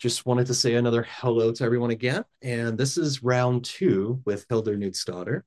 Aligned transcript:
just 0.00 0.24
wanted 0.24 0.46
to 0.46 0.54
say 0.54 0.74
another 0.74 1.06
hello 1.06 1.52
to 1.52 1.62
everyone 1.62 1.90
again. 1.90 2.24
And 2.40 2.78
this 2.78 2.96
is 2.96 3.22
round 3.22 3.66
two 3.66 4.22
with 4.24 4.46
Hildur 4.48 4.76
Knútsdóttir. 4.76 5.42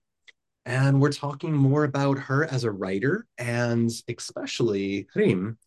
And 0.65 1.01
we're 1.01 1.11
talking 1.11 1.53
more 1.53 1.83
about 1.83 2.19
her 2.19 2.45
as 2.45 2.63
a 2.63 2.71
writer 2.71 3.25
and 3.39 3.91
especially 4.07 5.07
Hrím, 5.13 5.57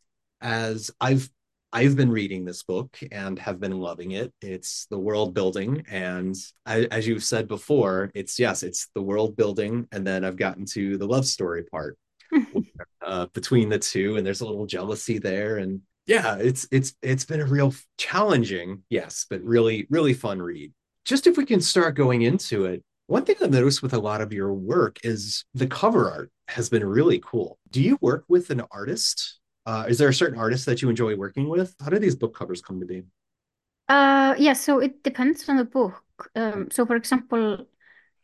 as 0.41 0.91
I've 1.01 1.29
I've 1.73 1.97
been 1.97 2.13
reading 2.13 2.45
this 2.45 2.63
book 2.63 2.97
and 3.11 3.39
have 3.41 3.59
been 3.59 3.77
loving 3.77 4.13
it. 4.13 4.33
It's 4.41 4.87
the 4.87 4.99
world 4.99 5.35
building. 5.35 5.85
And 5.91 6.35
I, 6.65 6.85
as 6.93 7.09
you've 7.09 7.25
said 7.25 7.49
before, 7.49 8.11
it's 8.15 8.39
yes, 8.39 8.63
it's 8.63 8.89
the 8.95 9.03
world 9.03 9.37
building. 9.37 9.89
And 9.91 10.07
then 10.07 10.25
I've 10.25 10.37
gotten 10.37 10.65
to 10.67 10.97
the 10.97 11.09
love 11.09 11.27
story 11.27 11.65
part 11.65 11.99
uh, 13.03 13.27
between 13.35 13.69
the 13.69 13.81
two. 13.81 14.17
And 14.17 14.25
there's 14.25 14.41
a 14.43 14.47
little 14.47 14.65
jealousy 14.65 15.19
there. 15.19 15.59
And 15.59 15.83
yeah, 16.07 16.37
it's 16.37 16.69
it's 16.71 16.95
it's 17.03 17.25
been 17.25 17.41
a 17.41 17.47
real 17.47 17.75
challenging, 17.99 18.83
yes, 18.91 19.27
but 19.29 19.43
really, 19.43 19.87
really 19.91 20.15
fun 20.15 20.41
read. 20.41 20.73
Just 21.05 21.27
if 21.27 21.37
we 21.37 21.45
can 21.45 21.61
start 21.61 21.95
going 21.95 22.23
into 22.23 22.65
it, 22.67 22.83
one 23.07 23.25
thing 23.25 23.37
I've 23.41 23.51
noticed 23.51 23.83
with 23.83 23.95
a 23.95 23.99
lot 23.99 24.21
of 24.21 24.33
your 24.33 24.53
work 24.53 24.99
is 25.05 25.45
the 25.55 25.67
cover 25.67 26.11
art 26.11 26.31
has 26.49 26.69
been 26.69 26.85
really 26.85 27.21
cool. 27.25 27.59
Do 27.71 27.83
you 27.83 27.99
work 28.01 28.25
with 28.29 28.51
an 28.51 28.63
artist? 28.71 29.39
Uh, 29.65 29.87
is 29.89 29.99
there 29.99 30.09
a 30.09 30.15
certain 30.15 30.39
artist 30.39 30.67
that 30.67 30.81
you 30.83 30.89
enjoy 30.89 31.17
working 31.17 31.49
with? 31.49 31.75
How 31.81 31.91
do 31.91 31.99
these 31.99 32.15
book 32.15 32.37
covers 32.37 32.63
come 32.63 32.81
to 32.81 32.87
be? 32.87 33.03
Uh, 33.89 34.35
yeah, 34.39 34.53
so 34.53 34.79
it 34.79 35.03
depends 35.03 35.49
on 35.49 35.57
the 35.57 35.65
book. 35.65 36.03
Um, 36.35 36.69
so, 36.71 36.87
for 36.87 36.97
example, 36.97 37.67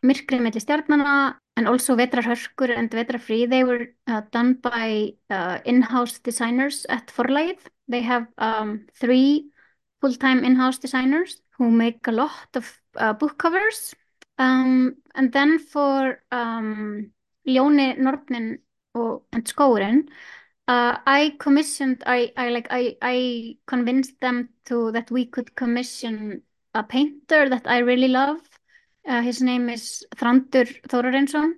Myrkrið 0.04 0.40
milli 0.42 0.60
stjarnanna 0.62 1.34
and 1.56 1.68
also 1.68 1.94
Vetrarhörkur 1.94 2.76
and 2.76 2.90
Vetrarfrí, 2.90 3.48
they 3.48 3.62
were 3.62 3.94
uh, 4.06 4.22
done 4.32 4.54
by 4.54 5.14
uh, 5.30 5.58
in-house 5.64 6.18
designers 6.18 6.86
at 6.88 7.06
Forlagið. 7.08 7.58
They 7.88 8.02
have 8.02 8.26
um, 8.38 8.86
three 8.94 9.50
full-time 10.00 10.44
in-house 10.44 10.78
designers 10.78 11.40
who 11.58 11.70
make 11.70 12.06
a 12.06 12.12
lot 12.12 12.48
of 12.54 12.80
uh, 12.96 13.12
book 13.12 13.38
covers. 13.38 13.94
Um, 14.38 14.96
and 15.14 15.32
then 15.32 15.58
for 15.58 16.22
um, 16.32 17.12
Nornin 17.46 18.58
og, 18.94 19.22
and 19.32 19.44
Skógurinn, 19.44 20.08
uh, 20.68 20.96
I 21.06 21.36
commissioned, 21.38 22.02
I, 22.06 22.32
I 22.36 22.50
like, 22.50 22.68
I, 22.70 22.96
I 23.02 23.56
convinced 23.66 24.20
them 24.20 24.48
to 24.66 24.92
that 24.92 25.10
we 25.10 25.26
could 25.26 25.54
commission 25.54 26.42
a 26.74 26.82
painter 26.82 27.48
that 27.48 27.66
I 27.66 27.78
really 27.78 28.08
love. 28.08 28.38
Uh, 29.06 29.20
his 29.20 29.42
name 29.42 29.68
is 29.68 30.04
Þrándur 30.16 30.80
Þórarinsson, 30.88 31.52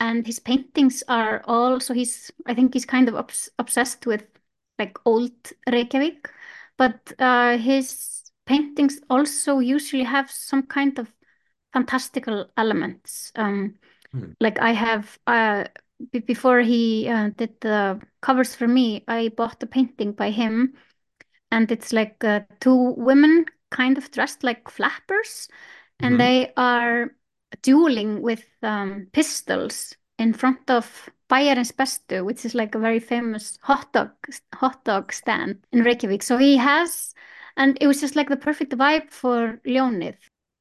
and 0.00 0.26
his 0.26 0.40
paintings 0.40 1.02
are 1.08 1.42
all, 1.46 1.80
so 1.80 1.94
he's, 1.94 2.30
I 2.46 2.54
think 2.54 2.74
he's 2.74 2.84
kind 2.84 3.08
of 3.08 3.14
obs 3.14 3.48
obsessed 3.58 4.06
with 4.06 4.24
like 4.78 4.98
old 5.04 5.32
Reykjavik, 5.70 6.30
but 6.76 7.12
uh, 7.18 7.58
his 7.58 8.24
paintings 8.46 9.00
also 9.10 9.58
usually 9.60 10.04
have 10.04 10.30
some 10.30 10.64
kind 10.64 10.98
of 10.98 11.12
fantastical 11.72 12.50
elements. 12.56 13.32
Um, 13.36 13.76
Hmm. 14.12 14.32
like 14.40 14.58
I 14.60 14.72
have, 14.72 15.18
uh, 15.26 15.64
b 16.12 16.20
before 16.20 16.60
he 16.60 17.08
uh, 17.08 17.30
did 17.36 17.60
the 17.60 18.00
covers 18.22 18.54
for 18.54 18.68
me, 18.68 19.04
I 19.08 19.28
bought 19.30 19.62
a 19.62 19.66
painting 19.66 20.12
by 20.12 20.30
him, 20.30 20.74
and 21.50 21.70
it's 21.70 21.92
like 21.92 22.22
uh, 22.24 22.40
two 22.60 22.94
women 22.96 23.46
kind 23.70 23.98
of 23.98 24.10
dressed 24.10 24.42
like 24.44 24.68
flappers, 24.70 25.48
and 26.02 26.18
Mhm. 26.18 26.20
they 26.20 26.52
are 26.56 27.14
dueling 27.62 28.22
with 28.22 28.44
um, 28.62 29.08
pistols 29.12 29.96
in 30.18 30.32
front 30.32 30.70
of 30.70 31.08
Bæjarins 31.34 31.72
Bestu, 31.72 32.24
which 32.24 32.44
is 32.44 32.54
like 32.54 32.76
a 32.76 32.78
very 32.78 33.00
famous 33.00 33.58
hot 33.62 33.92
dog 33.92 34.12
hot 34.54 34.84
dog 34.84 35.12
stand 35.12 35.66
in 35.72 35.82
Reykjavik. 35.82 36.22
So 36.22 36.36
he 36.36 36.56
has, 36.56 37.12
and 37.56 37.76
it 37.80 37.88
was 37.88 38.00
just 38.00 38.14
like 38.14 38.28
the 38.28 38.36
perfect 38.36 38.72
vibe 38.72 39.10
for 39.10 39.60
Ljónið. 39.66 40.16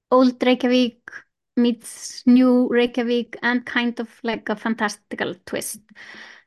Old 0.10 0.42
Reykjavik 0.42 1.12
meets 1.56 2.24
new 2.26 2.68
Reykjavik 2.70 3.38
and 3.44 3.64
kind 3.66 4.00
of 4.00 4.10
like 4.24 4.50
a 4.50 4.56
fantastical 4.56 5.36
twist. 5.46 5.82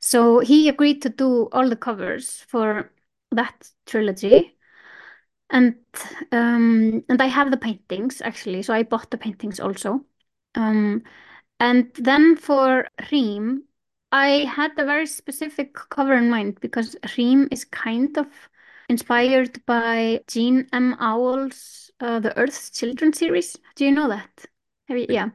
So 0.01 0.39
he 0.39 0.67
agreed 0.67 1.01
to 1.03 1.09
do 1.09 1.47
all 1.53 1.69
the 1.69 1.77
covers 1.77 2.43
for 2.49 2.91
that 3.31 3.69
trilogy. 3.85 4.57
And 5.49 5.75
um, 6.33 7.05
and 7.07 7.21
I 7.21 7.27
have 7.27 7.51
the 7.51 7.57
paintings 7.57 8.21
actually, 8.21 8.63
so 8.63 8.73
I 8.73 8.83
bought 8.83 9.09
the 9.09 9.17
paintings 9.17 9.61
also. 9.61 10.05
Um, 10.55 11.03
and 11.61 11.93
then 11.95 12.35
for 12.35 12.89
Hrím, 12.99 13.61
I 14.11 14.45
had 14.45 14.71
a 14.77 14.85
very 14.85 15.05
specific 15.05 15.73
cover 15.73 16.13
in 16.13 16.29
mind 16.29 16.59
because 16.61 16.95
Hrím 17.03 17.47
is 17.51 17.65
kind 17.65 18.17
of 18.17 18.27
inspired 18.89 19.65
by 19.65 20.21
Jean 20.27 20.67
M. 20.71 20.95
Auel's 20.99 21.91
uh, 21.99 22.19
The 22.19 22.37
Earth's 22.37 22.69
Children 22.69 23.13
series. 23.13 23.57
Do 23.75 23.85
you 23.85 23.91
know 23.91 24.07
that? 24.07 24.45
Have 24.87 24.97
you, 24.97 25.07
yeah. 25.09 25.29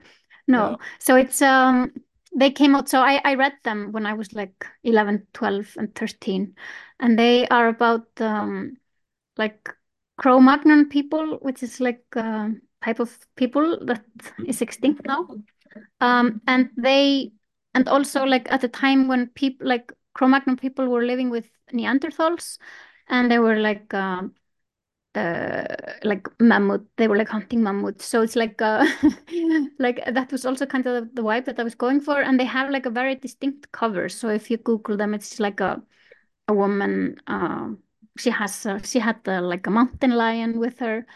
No. 0.49 0.73
No. 0.73 0.79
So 0.99 1.17
it's 1.17 1.43
um 1.43 1.93
they 2.35 2.51
came 2.51 2.75
out 2.75 2.89
so 2.89 3.01
I 3.01 3.21
I 3.25 3.35
read 3.35 3.55
them 3.63 3.93
when 3.93 4.07
I 4.07 4.15
was 4.15 4.33
like 4.33 4.67
11, 4.85 5.27
12 5.35 5.77
and 5.77 5.95
13 5.95 6.55
and 6.99 7.19
they 7.19 7.47
are 7.49 7.69
about 7.69 8.09
um 8.21 8.77
like 9.37 9.69
Cro-Magnon 10.19 10.89
people, 10.89 11.39
which 11.41 11.63
is 11.63 11.81
like 11.81 12.05
a 12.17 12.51
type 12.85 13.01
of 13.01 13.19
people 13.37 13.85
that 13.87 14.05
is 14.47 14.63
extinct 14.63 15.05
now. 15.07 15.29
Um, 16.01 16.41
and 16.47 16.71
they, 16.77 17.33
and 17.75 17.89
also 17.89 18.25
like 18.25 18.51
at 18.53 18.61
the 18.61 18.69
time 18.69 19.09
when 19.09 19.29
people 19.29 19.67
like 19.67 19.93
Cro-Magnon 20.15 20.57
people 20.57 20.89
were 20.89 21.05
living 21.05 21.31
with 21.31 21.49
Neanderthals, 21.73 22.59
and 23.09 23.31
they 23.31 23.39
were 23.39 23.57
like 23.57 23.93
um, 23.95 24.35
uh, 25.15 25.65
like 26.05 26.27
mammoth. 26.41 26.83
They 26.97 27.09
were 27.09 27.17
like 27.17 27.29
hunting 27.29 27.63
mammoths. 27.63 28.07
So 28.07 28.23
it's 28.23 28.37
like 28.37 28.61
uh, 28.63 28.87
like 29.79 30.03
that 30.07 30.33
was 30.33 30.47
also 30.47 30.67
kind 30.67 30.87
of 30.87 31.15
the 31.15 31.23
vibe 31.23 31.45
that 31.47 31.61
I 31.61 31.65
was 31.65 31.75
going 31.75 32.01
for. 32.01 32.21
And 32.23 32.39
they 32.41 32.45
have 32.45 32.71
like 32.71 32.87
a 32.87 32.91
very 32.91 33.15
distinct 33.17 33.73
cover. 33.73 34.09
So 34.09 34.29
if 34.29 34.51
you 34.51 34.57
Google 34.59 34.97
them, 34.97 35.15
it's 35.15 35.41
like 35.41 35.61
a 35.61 35.83
a 36.49 36.55
woman. 36.55 37.17
Uh, 37.27 37.71
she 38.19 38.31
has 38.31 38.67
uh, 38.67 38.81
she 38.83 38.99
had 39.01 39.27
like 39.27 39.67
a 39.67 39.71
mountain 39.71 40.13
lion 40.13 40.59
with 40.59 40.79
her. 40.81 41.07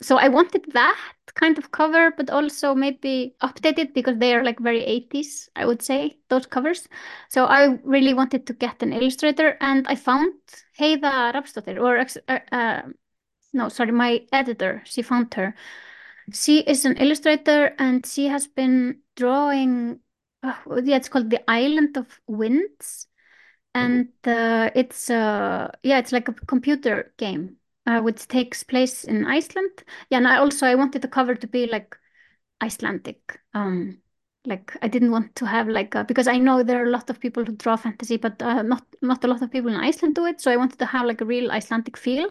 So 0.00 0.16
I 0.16 0.28
wanted 0.28 0.64
that 0.74 0.98
kind 1.34 1.58
of 1.58 1.70
cover, 1.72 2.12
but 2.16 2.30
also 2.30 2.74
maybe 2.74 3.34
updated 3.42 3.94
because 3.94 4.18
they 4.18 4.34
are 4.34 4.44
like 4.44 4.58
very 4.60 4.84
80s, 4.84 5.48
I 5.56 5.66
would 5.66 5.82
say, 5.82 6.18
those 6.28 6.46
covers. 6.46 6.88
So 7.28 7.46
I 7.46 7.78
really 7.84 8.14
wanted 8.14 8.46
to 8.46 8.52
get 8.52 8.82
an 8.82 8.92
illustrator, 8.92 9.56
and 9.60 9.86
I 9.88 9.96
found 9.96 10.34
Heiða 10.78 11.32
Rafnsdóttir, 11.34 11.80
or 11.80 11.98
uh, 12.28 12.38
uh, 12.54 12.82
no, 13.52 13.68
sorry, 13.68 13.92
my 13.92 14.26
editor. 14.32 14.82
She 14.84 15.02
found 15.02 15.34
her. 15.34 15.54
She 16.32 16.60
is 16.60 16.84
an 16.84 16.96
illustrator, 16.98 17.74
and 17.78 18.04
she 18.06 18.26
has 18.28 18.46
been 18.46 19.00
drawing. 19.16 20.00
Uh, 20.42 20.54
yeah, 20.84 20.96
it's 20.96 21.08
called 21.08 21.30
The 21.30 21.42
Island 21.50 21.96
of 21.96 22.20
Winds 22.26 23.06
Oh, 23.74 23.80
and 23.80 24.08
uh, 24.26 24.70
it's 24.74 25.10
uh 25.10 25.70
yeah 25.82 25.98
it's 25.98 26.12
like 26.12 26.28
a 26.28 26.32
computer 26.34 27.12
game 27.18 27.58
uh, 27.88 28.00
which 28.00 28.28
takes 28.28 28.62
place 28.62 29.04
in 29.04 29.26
Iceland 29.26 29.84
yeah 30.10 30.18
and 30.18 30.28
I 30.28 30.38
also 30.38 30.66
I 30.66 30.74
wanted 30.76 31.02
the 31.02 31.08
cover 31.08 31.34
to 31.34 31.46
be 31.46 31.66
like 31.66 31.96
Icelandic 32.62 33.40
um 33.54 33.98
like 34.46 34.76
I 34.82 34.88
didn't 34.88 35.10
want 35.10 35.34
to 35.36 35.46
have 35.46 35.68
like 35.68 35.94
a, 35.94 36.04
because 36.04 36.28
I 36.28 36.38
know 36.38 36.62
there 36.62 36.80
are 36.82 36.86
a 36.86 36.90
lot 36.90 37.10
of 37.10 37.20
people 37.20 37.44
who 37.44 37.52
draw 37.56 37.76
fantasy 37.76 38.16
but 38.16 38.40
uh, 38.42 38.62
not 38.62 38.84
not 39.02 39.24
a 39.24 39.28
lot 39.28 39.42
of 39.42 39.50
people 39.50 39.70
in 39.70 39.80
Iceland 39.80 40.14
do 40.14 40.26
it 40.26 40.40
so 40.40 40.50
I 40.50 40.56
wanted 40.56 40.78
to 40.78 40.86
have 40.86 41.06
like 41.06 41.20
a 41.20 41.26
real 41.26 41.50
Icelandic 41.50 41.96
feel 41.96 42.30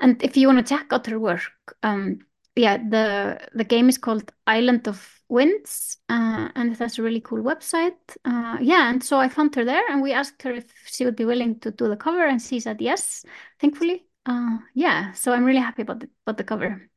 and 0.00 0.22
if 0.22 0.36
you 0.36 0.46
want 0.46 0.66
to 0.66 0.74
check 0.74 0.92
out 0.92 1.06
her 1.06 1.18
work, 1.18 1.76
um, 1.82 2.20
yeah, 2.56 2.78
the 2.78 3.40
the 3.54 3.64
game 3.64 3.88
is 3.88 3.98
called 3.98 4.32
Island 4.46 4.88
of 4.88 5.20
Winds, 5.28 5.98
uh, 6.08 6.48
and 6.54 6.72
it 6.72 6.78
has 6.78 6.98
a 6.98 7.02
really 7.02 7.20
cool 7.20 7.42
website. 7.42 7.98
Uh, 8.24 8.58
yeah, 8.60 8.90
and 8.90 9.02
so 9.02 9.18
I 9.18 9.28
found 9.28 9.54
her 9.56 9.64
there, 9.64 9.86
and 9.90 10.02
we 10.02 10.12
asked 10.12 10.42
her 10.42 10.52
if 10.52 10.72
she 10.86 11.04
would 11.04 11.16
be 11.16 11.24
willing 11.24 11.60
to 11.60 11.70
do 11.70 11.88
the 11.88 11.96
cover, 11.96 12.26
and 12.26 12.40
she 12.40 12.60
said 12.60 12.80
yes, 12.80 13.24
thankfully. 13.60 14.06
Uh, 14.26 14.58
yeah, 14.74 15.12
so 15.12 15.32
I'm 15.32 15.44
really 15.44 15.60
happy 15.60 15.82
about 15.82 16.00
the 16.00 16.08
about 16.26 16.36
the 16.36 16.44
cover. 16.44 16.88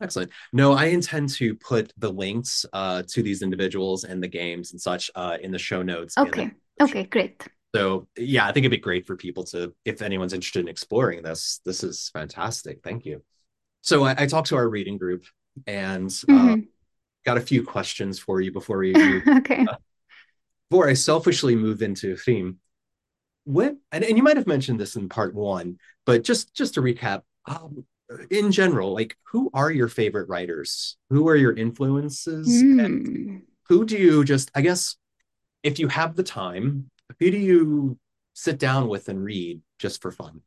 excellent. 0.00 0.30
No, 0.52 0.72
I 0.72 0.86
intend 0.86 1.28
to 1.34 1.54
put 1.54 1.92
the 1.98 2.10
links 2.10 2.64
uh, 2.72 3.02
to 3.08 3.22
these 3.22 3.42
individuals 3.42 4.04
and 4.04 4.22
the 4.22 4.28
games 4.28 4.72
and 4.72 4.80
such 4.80 5.10
uh, 5.14 5.36
in 5.40 5.52
the 5.52 5.58
show 5.58 5.82
notes 5.82 6.16
Okay, 6.18 6.50
okay, 6.80 7.04
great. 7.04 7.46
So 7.74 8.08
yeah, 8.16 8.46
I 8.46 8.52
think 8.52 8.64
it'd 8.64 8.72
be 8.72 8.78
great 8.78 9.06
for 9.06 9.16
people 9.16 9.44
to, 9.44 9.72
if 9.84 10.02
anyone's 10.02 10.32
interested 10.32 10.60
in 10.60 10.68
exploring 10.68 11.22
this, 11.22 11.60
this 11.64 11.84
is 11.84 12.10
fantastic. 12.12 12.80
Thank 12.82 13.04
you. 13.04 13.22
So 13.82 14.04
I, 14.04 14.14
I 14.18 14.26
talked 14.26 14.48
to 14.48 14.56
our 14.56 14.68
reading 14.68 14.98
group 14.98 15.24
and 15.66 16.12
uh, 16.28 16.32
hmm 16.32 16.60
got 17.26 17.36
a 17.36 17.40
few 17.40 17.62
questions 17.62 18.18
for 18.18 18.40
you 18.40 18.50
before 18.50 18.78
we. 18.78 18.94
Okay. 19.38 19.66
Uh, 19.66 19.76
before 20.70 20.88
I 20.88 20.94
selfishly 20.94 21.56
move 21.56 21.82
into 21.82 22.16
theme, 22.16 22.58
what 23.44 23.76
and, 23.92 24.04
and 24.04 24.16
you 24.16 24.22
might 24.22 24.36
have 24.36 24.46
mentioned 24.46 24.80
this 24.80 24.96
in 24.96 25.08
part 25.08 25.34
one, 25.34 25.78
but 26.06 26.24
just 26.24 26.54
just 26.54 26.74
to 26.74 26.82
recap, 26.82 27.22
um, 27.46 27.84
in 28.30 28.52
general, 28.52 28.92
like 28.94 29.16
who 29.32 29.50
are 29.54 29.70
your 29.70 29.88
favorite 29.88 30.28
writers? 30.28 30.96
Who 31.10 31.28
are 31.28 31.36
your 31.36 31.52
influences? 31.54 32.64
And 32.78 33.08
Hmm. 33.08 33.40
who 33.68 33.84
do 33.86 33.96
you 33.96 34.24
just, 34.24 34.50
I 34.54 34.62
guess, 34.62 34.96
if 35.62 35.78
you 35.78 35.88
have 35.88 36.16
the 36.16 36.22
time, 36.24 36.90
who 37.20 37.30
do 37.30 37.38
you 37.38 37.98
sit 38.34 38.58
down 38.58 38.88
with 38.88 39.08
and 39.08 39.24
read 39.24 39.62
just 39.78 40.02
for 40.02 40.12
fun? 40.12 40.42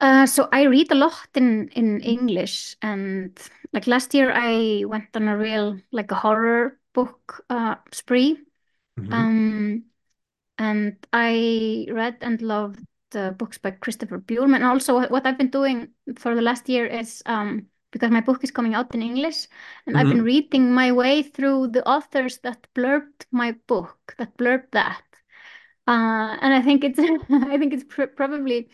Uh, 0.00 0.24
so 0.26 0.48
I 0.52 0.62
read 0.62 0.90
a 0.92 0.94
lot 0.94 1.28
in 1.34 1.68
in 1.68 2.00
English, 2.00 2.76
and 2.80 3.38
like 3.72 3.86
last 3.86 4.14
year 4.14 4.32
I 4.32 4.84
went 4.86 5.14
on 5.14 5.28
a 5.28 5.36
real 5.36 5.78
like 5.92 6.10
a 6.10 6.14
horror 6.14 6.80
book 6.94 7.44
uh 7.50 7.76
spree. 7.92 8.38
hmm 8.98 9.22
Um, 9.22 9.84
and 10.60 10.96
I 11.14 11.88
read 11.90 12.18
and 12.22 12.42
loved 12.42 12.80
the 13.12 13.34
books 13.38 13.58
by 13.58 13.72
Christopher 13.72 14.20
Buehlman. 14.20 14.56
And 14.56 14.66
also, 14.66 15.00
what, 15.08 15.26
I've 15.26 15.38
been 15.38 15.50
doing 15.50 15.90
for 16.18 16.36
the 16.36 16.42
last 16.42 16.68
year 16.70 16.86
is 16.86 17.22
um 17.26 17.68
because 17.92 18.12
my 18.12 18.22
book 18.22 18.44
is 18.44 18.52
coming 18.52 18.74
out 18.74 18.94
in 18.94 19.02
English, 19.02 19.48
and 19.86 19.98
I've 19.98 20.08
been 20.10 20.22
hmm 20.22 20.24
reading 20.24 20.72
my 20.74 20.92
way 20.92 21.24
through 21.24 21.68
the 21.70 21.86
authors 21.88 22.38
that 22.40 22.68
blurbed 22.76 23.26
my 23.32 23.52
book, 23.68 24.14
that 24.18 24.36
blurbed 24.38 24.72
that. 24.72 25.02
Uh, 25.88 26.36
and 26.40 26.54
I 26.54 26.62
think 26.62 26.84
it's 26.84 26.98
I 27.30 27.58
think 27.58 27.72
it's 27.74 27.84
pr 27.84 28.04
probably 28.06 28.70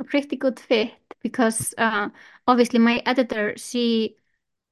a 0.00 0.04
pretty 0.04 0.36
good 0.36 0.58
fit 0.60 0.92
because 1.22 1.74
uh, 1.78 2.10
obviously 2.48 2.78
my 2.78 3.02
editor 3.06 3.54
she 3.56 4.16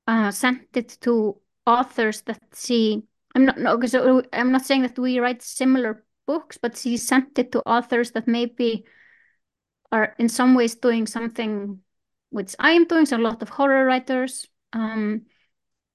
uh, 0.08 0.32
sent 0.32 0.68
it 0.76 0.98
to 1.02 1.40
authors 1.66 2.22
that 2.22 2.42
she 2.56 3.04
I'm 3.36 3.46
not 3.46 3.58
no, 3.58 3.80
so 3.86 4.22
I'm 4.34 4.52
not 4.52 4.66
saying 4.66 4.82
that 4.84 4.98
we 4.98 5.20
write 5.20 5.42
similar 5.42 6.03
books, 6.26 6.58
but 6.58 6.76
she 6.76 6.96
sent 6.96 7.38
it 7.38 7.52
to 7.52 7.60
authors 7.68 8.12
that 8.12 8.26
maybe 8.26 8.84
are 9.92 10.14
in 10.18 10.28
some 10.28 10.54
ways 10.54 10.74
doing 10.74 11.06
something 11.06 11.80
which 12.30 12.54
I 12.58 12.72
am 12.72 12.86
doing. 12.86 13.06
So 13.06 13.16
a 13.16 13.18
lot 13.18 13.42
of 13.42 13.48
horror 13.48 13.84
writers. 13.84 14.46
Um, 14.72 15.26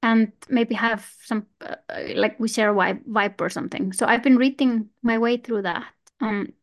and 0.01 0.31
maybe 0.47 0.75
have 0.75 1.11
some 1.23 1.45
uh, 1.61 1.75
like 2.15 2.39
we 2.39 2.47
share 2.47 2.71
a 2.71 2.73
vibe, 2.73 3.41
or 3.41 3.49
something. 3.49 3.93
So 3.93 4.05
I've 4.05 4.23
been 4.23 4.37
reading 4.37 4.89
my 5.03 5.17
way 5.17 5.37
through 5.37 5.63
that. 5.63 5.87
Um, 6.21 6.53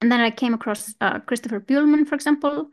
and 0.00 0.10
then 0.10 0.20
I 0.20 0.30
came 0.30 0.54
across 0.54 0.94
uh, 1.00 1.20
Christopher 1.20 1.60
Buehlman, 1.60 2.06
for 2.06 2.14
example. 2.14 2.70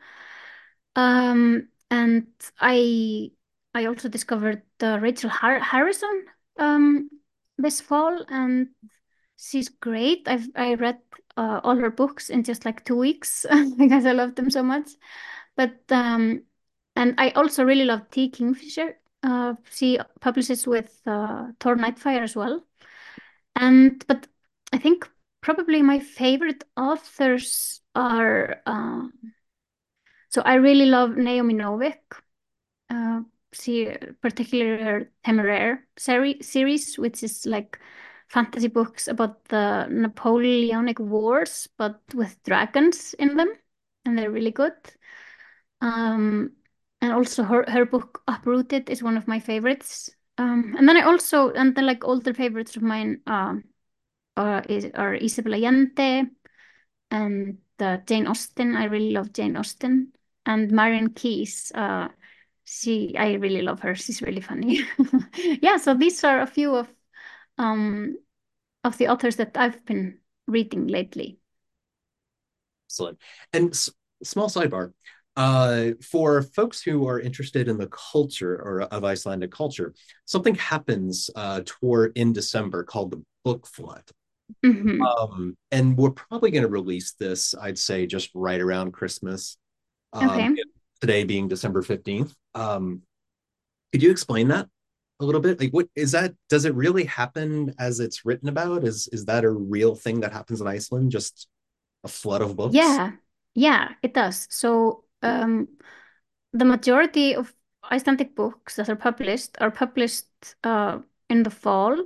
Um, 0.95 1.68
and 1.89 2.27
I 2.60 3.31
I 3.74 3.86
also 3.86 4.10
discovered 4.10 4.62
uh, 4.81 5.00
Rachel 5.01 5.30
Har 5.30 5.60
Harrison 5.60 6.25
um, 6.57 7.10
this 7.57 7.81
fall, 7.81 8.24
and 8.30 8.69
she's 9.44 9.69
great. 9.69 10.28
I've 10.28 10.48
I 10.56 10.75
read 10.75 11.00
uh, 11.38 11.62
all 11.63 11.75
her 11.75 11.90
books 11.90 12.30
in 12.30 12.44
just 12.44 12.66
like 12.66 12.86
two 12.86 12.95
weeks 12.98 13.45
because 13.78 14.06
I 14.06 14.12
love 14.12 14.36
them 14.36 14.50
so 14.50 14.63
much. 14.63 14.92
But 15.56 15.80
um, 15.90 16.44
and 16.95 17.16
I 17.18 17.31
also 17.31 17.63
really 17.63 17.86
love 17.86 18.10
T. 18.12 18.30
Kingfisher. 18.30 18.98
Uh, 19.22 19.56
she 19.72 20.00
publishes 20.19 20.68
with 20.68 21.01
uh, 21.06 21.48
Tor 21.60 21.75
Nightfire 21.75 22.22
as 22.24 22.36
well. 22.36 22.63
And 23.56 24.04
but 24.07 24.28
I 24.72 24.78
think 24.78 25.10
probably 25.42 25.81
my 25.81 26.00
favorite 26.00 26.63
authors 26.75 27.81
are 27.96 28.62
uh, 28.66 29.07
so 30.30 30.42
I 30.42 30.56
really 30.56 30.88
love 30.88 31.16
Naomi 31.16 31.54
Novik. 31.54 32.00
Uh, 32.89 33.22
she 33.51 33.96
particularly 34.22 34.84
her 34.84 35.12
Temeraire 35.24 35.80
seri 35.96 36.38
series, 36.42 36.98
which 36.98 37.22
is 37.24 37.46
like 37.46 37.80
fantasy 38.33 38.68
books 38.68 39.07
about 39.07 39.45
the 39.45 39.88
Napoleonic 39.89 41.00
Wars, 41.00 41.69
but 41.77 42.01
with 42.15 42.41
dragons 42.44 43.13
in 43.13 43.35
them, 43.35 43.53
and 44.06 44.18
they're 44.18 44.31
really 44.31 44.51
good. 44.51 44.74
Um, 45.81 46.53
and 47.01 47.12
also 47.12 47.44
her 47.44 47.65
her 47.69 47.85
book 47.85 48.24
Uprooted 48.27 48.89
is 48.89 49.03
one 49.03 49.18
of 49.18 49.27
my 49.27 49.39
favorites. 49.39 50.09
Um, 50.38 50.75
and 50.77 50.89
then 50.89 50.97
I 50.97 51.01
also 51.01 51.51
and 51.51 51.75
then 51.75 51.85
like 51.85 52.03
older 52.06 52.33
favorites 52.33 52.75
of 52.75 52.81
mine 52.81 53.21
um 53.27 53.65
are 54.36 54.63
is 54.69 54.88
are 54.95 55.13
Isabel 55.13 55.53
Allende 55.53 56.25
and 57.12 57.57
uh, 57.79 57.97
Jane 58.07 58.27
Austen. 58.27 58.75
I 58.75 58.86
really 58.86 59.12
love 59.12 59.33
Jane 59.33 59.57
Austen 59.57 60.13
and 60.45 60.71
Marion 60.71 61.09
Keyes. 61.13 61.71
Uh, 61.75 62.07
she 62.65 63.15
I 63.18 63.33
really 63.33 63.62
love 63.62 63.81
her. 63.81 63.95
She's 63.95 64.21
really 64.21 64.41
funny. 64.41 64.81
Yeah, 65.62 65.77
so 65.77 65.94
these 65.94 66.24
are 66.24 66.41
a 66.41 66.47
few 66.47 66.75
of 66.75 66.88
um 67.57 68.18
of 68.83 68.97
the 68.97 69.07
authors 69.07 69.35
that 69.38 69.57
I've 69.57 69.85
been 69.85 70.19
reading 70.47 70.88
lately. 70.88 71.39
Excellent. 72.88 73.18
And 73.53 73.71
s- 73.71 73.89
small 74.24 74.50
sidebar. 74.50 74.94
Uh, 75.35 75.91
for 76.01 76.44
folks 76.44 76.81
who 76.83 77.07
are 77.07 77.19
interested 77.19 77.68
in 77.68 77.77
the 77.77 77.88
culture 77.88 78.53
or 78.56 78.81
of 78.83 79.03
Icelandic 79.03 79.51
culture, 79.51 79.94
something 80.25 80.53
happens 80.56 81.30
uh, 81.35 81.62
toward 81.65 82.15
in 82.15 82.33
December 82.33 82.83
called 82.83 83.12
the 83.12 83.24
book 83.44 83.65
flood. 83.65 84.03
hmm 84.63 85.15
Um, 85.19 85.57
and 85.71 85.97
we're 85.97 86.12
probably 86.12 86.51
going 86.51 86.63
to 86.63 86.69
release 86.69 87.13
this, 87.13 87.56
I'd 87.59 87.77
say, 87.77 88.06
just 88.06 88.29
right 88.33 88.62
around 88.62 88.94
Christmas. 88.94 89.57
Um, 90.13 90.47
Okay. 90.47 90.63
today 91.01 91.24
being 91.25 91.47
December 91.47 91.81
15th. 91.81 92.36
Um, 92.56 93.01
could 93.91 94.03
you 94.03 94.12
explain 94.12 94.50
that 94.50 94.68
a 95.24 95.25
little 95.25 95.42
bit? 95.42 95.60
Like 95.60 95.72
what 95.72 95.88
is 95.96 96.12
that? 96.12 96.36
Does 96.50 96.66
it 96.66 96.75
really 96.75 97.06
happen 97.06 97.74
as 97.80 98.00
it's 98.00 98.25
written 98.25 98.50
about? 98.50 98.84
Is 98.84 99.08
is 99.12 99.25
that 99.25 99.44
a 99.44 99.50
real 99.52 99.96
thing 99.96 100.22
that 100.22 100.34
happens 100.34 100.62
in 100.62 100.68
Iceland? 100.68 101.12
Just 101.12 101.48
a 102.04 102.08
flood 102.08 102.42
of 102.42 102.56
books? 102.56 102.75
Yeah. 102.75 103.12
Yeah, 103.56 103.94
it 104.02 104.14
does. 104.14 104.48
So 104.50 105.06
um 105.22 105.68
the 106.54 106.66
majority 106.66 107.36
of 107.36 107.54
Icelandic 107.92 108.36
books 108.36 108.75
that 108.75 108.90
are 108.90 108.96
published 108.96 109.58
are 109.62 109.72
published 109.72 110.28
uh 110.64 111.00
in 111.30 111.44
the 111.44 111.52
fall. 111.52 111.98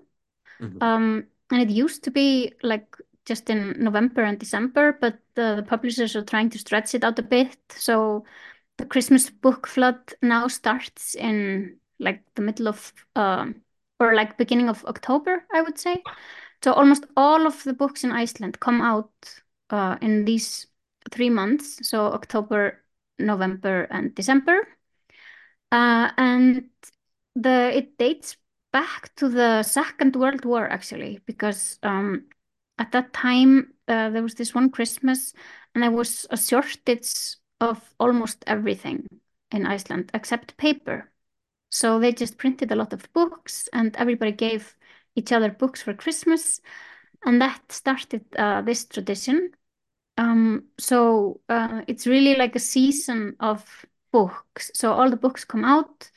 Mhm. 0.59 0.81
Um 0.81 1.27
and 1.51 1.61
it 1.61 1.69
used 1.69 2.03
to 2.03 2.11
be 2.11 2.53
like 2.63 2.95
just 3.25 3.49
in 3.49 3.83
November 3.83 4.23
and 4.23 4.39
December, 4.39 4.97
but 5.01 5.15
uh, 5.35 5.55
the 5.55 5.63
publishers 5.63 6.15
are 6.15 6.23
trying 6.23 6.49
to 6.49 6.59
stretch 6.59 6.95
it 6.95 7.03
out 7.03 7.19
a 7.19 7.23
bit. 7.23 7.57
So 7.69 8.25
the 8.77 8.85
Christmas 8.85 9.29
book 9.29 9.67
flood 9.67 9.99
now 10.21 10.47
starts 10.47 11.15
in 11.15 11.77
like 11.99 12.21
the 12.35 12.41
middle 12.41 12.67
of 12.67 12.93
um 13.15 13.61
or 13.99 14.15
like 14.15 14.37
beginning 14.37 14.69
of 14.69 14.85
October, 14.85 15.43
I 15.53 15.61
would 15.61 15.79
say. 15.79 16.03
So 16.63 16.73
almost 16.73 17.05
all 17.15 17.45
of 17.45 17.63
the 17.63 17.73
books 17.73 18.03
in 18.03 18.11
Iceland 18.11 18.59
come 18.59 18.81
out 18.81 19.11
uh, 19.69 19.97
in 20.01 20.25
these 20.25 20.67
three 21.11 21.29
months, 21.29 21.87
so 21.87 22.05
October, 22.07 22.83
November, 23.19 23.87
and 23.91 24.13
December. 24.15 24.67
Uh, 25.71 26.11
and 26.17 26.69
the 27.35 27.75
it 27.75 27.97
dates 27.97 28.37
back 28.71 29.13
to 29.15 29.29
the 29.29 29.63
Second 29.63 30.15
World 30.15 30.45
War 30.45 30.67
actually, 30.67 31.19
because 31.25 31.79
um, 31.83 32.25
at 32.77 32.91
that 32.91 33.13
time 33.13 33.73
uh, 33.87 34.09
there 34.09 34.23
was 34.23 34.35
this 34.35 34.53
one 34.55 34.69
Christmas, 34.69 35.33
and 35.73 35.83
there 35.83 35.91
was 35.91 36.25
a 36.29 36.37
shortage 36.37 37.37
of 37.59 37.81
almost 37.99 38.43
everything 38.47 39.07
in 39.51 39.65
Iceland 39.65 40.11
except 40.13 40.57
paper. 40.57 41.11
So 41.69 41.99
they 41.99 42.13
just 42.13 42.37
printed 42.37 42.71
a 42.71 42.75
lot 42.75 42.93
of 42.93 43.11
books, 43.13 43.69
and 43.73 43.95
everybody 43.97 44.31
gave 44.31 44.75
each 45.15 45.31
other 45.31 45.49
books 45.49 45.81
for 45.81 45.93
Christmas, 45.93 46.61
and 47.25 47.41
that 47.41 47.71
started 47.71 48.23
uh, 48.37 48.61
this 48.61 48.85
tradition. 48.85 49.51
Um, 50.17 50.65
so 50.79 51.41
uh, 51.49 51.81
it's 51.87 52.07
really 52.07 52.35
like 52.35 52.55
a 52.55 52.59
season 52.59 53.35
of 53.39 53.85
books. 54.11 54.71
So 54.73 54.93
all 54.93 55.09
the 55.09 55.17
books 55.17 55.45
come 55.45 55.65
out 55.65 56.09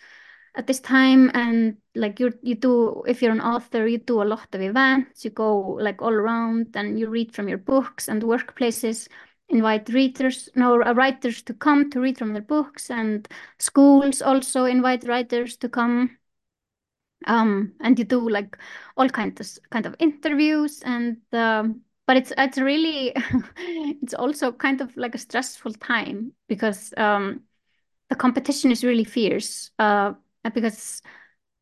at 0.54 0.66
this 0.66 0.80
time, 0.80 1.30
and 1.34 1.76
like 1.94 2.20
you 2.20 2.32
you 2.42 2.54
do 2.54 3.02
if 3.06 3.22
you're 3.22 3.32
an 3.32 3.40
author, 3.40 3.86
you 3.86 3.98
do 3.98 4.22
a 4.22 4.24
lot 4.24 4.54
of 4.54 4.60
events. 4.60 5.24
You 5.24 5.30
go 5.30 5.76
like 5.80 6.02
all 6.02 6.12
around, 6.12 6.76
and 6.76 6.98
you 6.98 7.08
read 7.08 7.34
from 7.34 7.48
your 7.48 7.58
books, 7.58 8.08
and 8.08 8.22
workplaces 8.22 9.08
invite 9.50 9.88
readers, 9.90 10.48
no, 10.54 10.82
uh, 10.82 10.92
writers 10.94 11.42
to 11.42 11.54
come 11.54 11.90
to 11.90 12.00
read 12.00 12.18
from 12.18 12.32
their 12.32 12.42
books, 12.42 12.90
and 12.90 13.28
schools 13.58 14.22
also 14.22 14.64
invite 14.64 15.06
writers 15.08 15.56
to 15.58 15.68
come. 15.68 16.16
Um, 17.26 17.74
and 17.80 17.98
you 17.98 18.04
do 18.04 18.28
like 18.28 18.56
all 18.96 19.08
kinds 19.08 19.40
of 19.58 19.70
kind 19.70 19.84
of 19.84 19.94
interviews 19.98 20.82
and 20.82 21.18
um, 21.34 21.82
but 22.06 22.16
it's 22.16 22.32
it's 22.38 22.56
really 22.58 23.12
it's 23.58 24.14
also 24.14 24.52
kind 24.52 24.80
of 24.80 24.96
like 24.96 25.14
a 25.14 25.18
stressful 25.18 25.74
time 25.74 26.32
because 26.48 26.94
um 26.96 27.42
the 28.10 28.16
competition 28.16 28.70
is 28.72 28.84
really 28.84 29.04
fierce 29.04 29.70
uh 29.78 30.14
because 30.54 31.02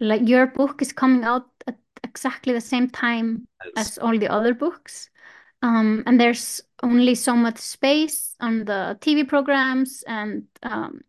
like 0.01 0.29
your 0.29 0.47
book 0.47 0.83
is 0.83 0.93
coming 0.93 1.25
out 1.25 1.51
at 1.67 1.79
exactly 2.05 2.53
the 2.53 2.61
same 2.61 2.89
time 2.89 3.47
As 3.77 3.93
as 3.93 3.99
all 3.99 4.19
the 4.19 4.29
other 4.29 4.55
books 4.55 5.11
um 5.63 6.03
and 6.07 6.21
there's 6.21 6.61
only 6.83 7.15
so 7.15 7.35
much 7.35 7.59
space 7.59 8.35
on 8.41 8.65
the 8.65 8.97
TV 9.01 9.25
programs 9.25 10.05
and 10.07 10.47
um 10.63 11.01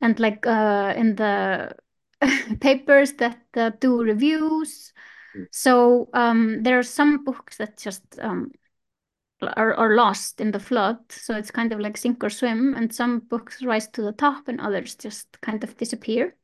and 0.00 0.18
like 0.20 0.46
uh 0.46 0.94
in 0.96 1.16
the 1.16 1.74
papers 2.60 3.14
that 3.14 3.40
uh, 3.56 3.70
do 3.80 4.02
reviews. 4.02 4.92
So 5.52 6.08
um, 6.14 6.62
there 6.62 6.78
are 6.78 6.82
some 6.84 7.24
books 7.24 7.58
that 7.58 7.78
just 7.78 8.02
um, 8.20 8.52
are, 9.42 9.74
are 9.74 9.96
lost 9.96 10.40
in 10.40 10.52
the 10.52 10.60
flood. 10.60 10.98
So 11.10 11.36
it's 11.36 11.50
kind 11.50 11.72
of 11.72 11.80
like 11.80 11.96
sink 11.96 12.22
or 12.24 12.30
swim, 12.30 12.74
and 12.74 12.94
some 12.94 13.20
books 13.20 13.62
rise 13.62 13.88
to 13.88 14.02
the 14.02 14.12
top, 14.12 14.48
and 14.48 14.60
others 14.60 14.94
just 14.94 15.40
kind 15.40 15.62
of 15.64 15.76
disappear. 15.76 16.36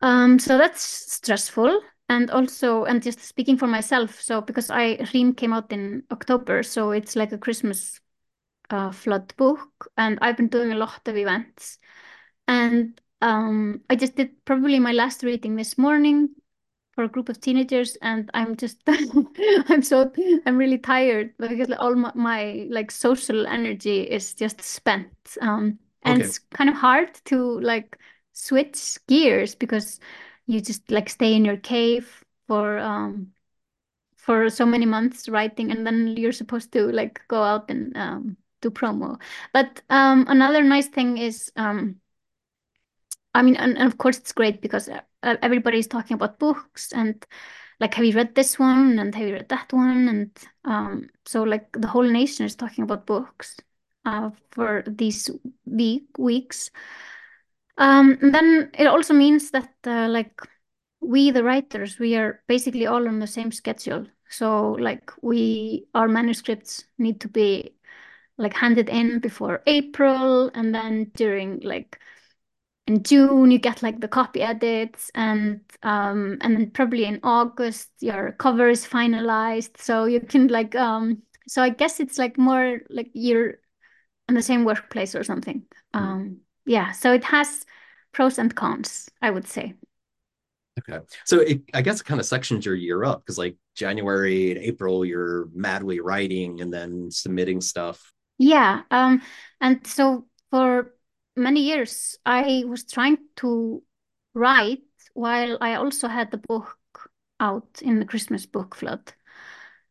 Um, 0.00 0.38
so 0.38 0.58
that's 0.58 0.82
stressful. 0.82 1.80
And 2.08 2.30
also, 2.30 2.84
and 2.84 3.02
just 3.02 3.20
speaking 3.20 3.56
for 3.56 3.66
myself, 3.66 4.20
so 4.20 4.40
because 4.42 4.70
I 4.70 4.96
Hrím 5.12 5.34
came 5.34 5.52
out 5.52 5.72
in 5.72 6.04
October, 6.10 6.62
so 6.62 6.90
it's 6.90 7.16
like 7.16 7.32
a 7.32 7.38
Christmas 7.38 8.00
uh, 8.70 8.92
flood 8.92 9.34
book, 9.36 9.90
and 9.98 10.18
I've 10.22 10.36
been 10.36 10.48
doing 10.48 10.72
a 10.72 10.76
lot 10.76 11.06
of 11.08 11.16
events. 11.16 11.78
And 12.48 13.00
um, 13.22 13.82
I 13.90 13.96
just 13.96 14.16
did 14.16 14.44
probably 14.44 14.78
my 14.80 14.92
last 14.92 15.22
reading 15.22 15.56
this 15.56 15.78
morning 15.78 16.30
for 16.94 17.04
a 17.04 17.08
group 17.08 17.28
of 17.28 17.40
teenagers, 17.40 17.96
and 18.02 18.30
I'm 18.34 18.56
just 18.56 18.80
I'm 19.68 19.82
so 19.82 20.12
I'm 20.46 20.58
really 20.58 20.78
tired 20.78 21.34
because 21.38 21.70
all 21.78 21.94
my, 21.94 22.12
my 22.14 22.66
like 22.70 22.90
social 22.90 23.46
energy 23.46 24.02
is 24.02 24.34
just 24.34 24.60
spent. 24.62 25.10
Um, 25.40 25.78
and 26.04 26.20
Okay. 26.20 26.26
it's 26.26 26.38
kind 26.38 26.68
of 26.70 26.76
hard 26.76 27.14
to 27.26 27.60
like 27.60 27.98
switch 28.32 28.98
gears 29.08 29.54
because 29.54 30.00
you 30.52 30.60
just 30.60 30.90
like 30.90 31.08
stay 31.08 31.34
in 31.34 31.44
your 31.44 31.56
cave 31.56 32.24
for 32.46 32.78
um 32.78 33.32
for 34.16 34.50
so 34.50 34.66
many 34.66 34.86
months 34.86 35.28
writing, 35.28 35.70
and 35.72 35.86
then 35.86 36.16
you're 36.16 36.32
supposed 36.32 36.72
to 36.72 36.90
like 36.92 37.22
go 37.28 37.42
out 37.42 37.70
and 37.70 37.96
um 37.96 38.36
do 38.60 38.70
promo. 38.70 39.20
But 39.52 39.82
um 39.90 40.26
another 40.28 40.62
nice 40.62 40.88
thing 40.88 41.18
is 41.18 41.52
um 41.56 42.00
I 43.34 43.42
mean, 43.42 43.56
and, 43.56 43.78
and 43.78 43.86
of 43.86 43.98
course 43.98 44.18
it's 44.18 44.32
great 44.32 44.60
because 44.60 44.88
uh, 44.88 45.00
everybody's 45.42 45.86
talking 45.86 46.14
about 46.14 46.38
books 46.38 46.92
and 46.92 47.24
like, 47.80 47.94
have 47.94 48.04
you 48.04 48.12
read 48.14 48.34
this 48.34 48.58
one 48.58 48.98
and 48.98 49.14
have 49.14 49.26
you 49.26 49.34
read 49.34 49.48
that 49.48 49.72
one? 49.72 50.08
And 50.08 50.38
um, 50.64 51.08
so 51.26 51.42
like 51.42 51.72
the 51.72 51.88
whole 51.88 52.02
nation 52.04 52.46
is 52.46 52.54
talking 52.54 52.84
about 52.84 53.06
books 53.06 53.56
uh, 54.04 54.30
for 54.50 54.84
these 54.86 55.30
week 55.64 56.06
weeks. 56.18 56.70
Um, 57.82 58.16
then 58.22 58.70
it 58.78 58.86
also 58.86 59.12
means 59.12 59.50
that 59.50 59.74
uh, 59.84 60.08
like 60.08 60.40
we 61.00 61.32
the 61.32 61.42
writers 61.42 61.98
we 61.98 62.14
are 62.16 62.40
basically 62.46 62.86
all 62.86 63.08
on 63.08 63.18
the 63.18 63.26
same 63.26 63.50
schedule. 63.50 64.06
So 64.28 64.72
like 64.72 65.10
we 65.20 65.88
our 65.94 66.06
manuscripts 66.08 66.84
need 66.98 67.20
to 67.22 67.28
be 67.28 67.74
like 68.38 68.54
handed 68.54 68.88
in 68.88 69.18
before 69.18 69.62
April, 69.66 70.50
and 70.54 70.72
then 70.74 71.10
during 71.16 71.60
like 71.60 71.98
in 72.86 73.02
June 73.02 73.50
you 73.50 73.58
get 73.58 73.82
like 73.82 74.00
the 74.00 74.08
copy 74.08 74.42
edits 74.42 75.10
and 75.14 75.60
um 75.82 76.38
and 76.42 76.56
then 76.56 76.70
probably 76.70 77.04
in 77.04 77.20
August 77.24 77.90
your 78.00 78.32
cover 78.32 78.68
is 78.68 78.86
finalized. 78.86 79.78
So 79.78 80.04
you 80.04 80.20
can 80.20 80.48
like 80.48 80.76
um 80.76 81.22
so 81.48 81.62
I 81.62 81.70
guess 81.70 82.00
it's 82.00 82.18
like 82.18 82.38
more 82.38 82.80
like 82.90 83.10
you're 83.14 83.58
in 84.28 84.34
the 84.36 84.42
same 84.42 84.64
workplace 84.64 85.14
or 85.16 85.24
something. 85.24 85.64
Mm, 85.94 86.00
um 86.00 86.40
yeah 86.64 86.92
so 86.92 87.12
it 87.12 87.24
has 87.24 87.64
pros 88.12 88.38
and 88.38 88.54
cons 88.54 89.08
I 89.20 89.30
would 89.30 89.46
say 89.48 89.74
Okay. 90.88 91.04
So 91.26 91.40
it, 91.40 91.60
I 91.74 91.82
guess 91.82 92.00
it 92.00 92.04
kind 92.04 92.18
of 92.20 92.26
sections 92.26 92.64
your 92.64 92.74
year 92.74 93.04
up 93.04 93.20
because 93.20 93.36
like 93.36 93.56
January 93.74 94.52
and 94.52 94.60
April, 94.60 95.04
you're 95.04 95.48
madly 95.54 96.00
writing 96.00 96.60
and 96.62 96.72
then 96.72 97.10
submitting 97.10 97.60
stuff. 97.60 98.12
yeah 98.38 98.82
um 98.90 99.22
and 99.60 99.86
so 99.86 100.26
for 100.50 100.94
many 101.36 101.60
years 101.62 102.16
I 102.26 102.64
was 102.66 102.84
trying 102.84 103.18
to 103.36 103.82
write 104.34 104.82
while 105.14 105.58
I 105.60 105.74
also 105.74 106.08
had 106.08 106.30
the 106.30 106.38
book 106.38 106.76
out 107.40 107.80
in 107.82 107.98
the 107.98 108.04
Christmas 108.06 108.46
book 108.46 108.74
flood 108.74 109.12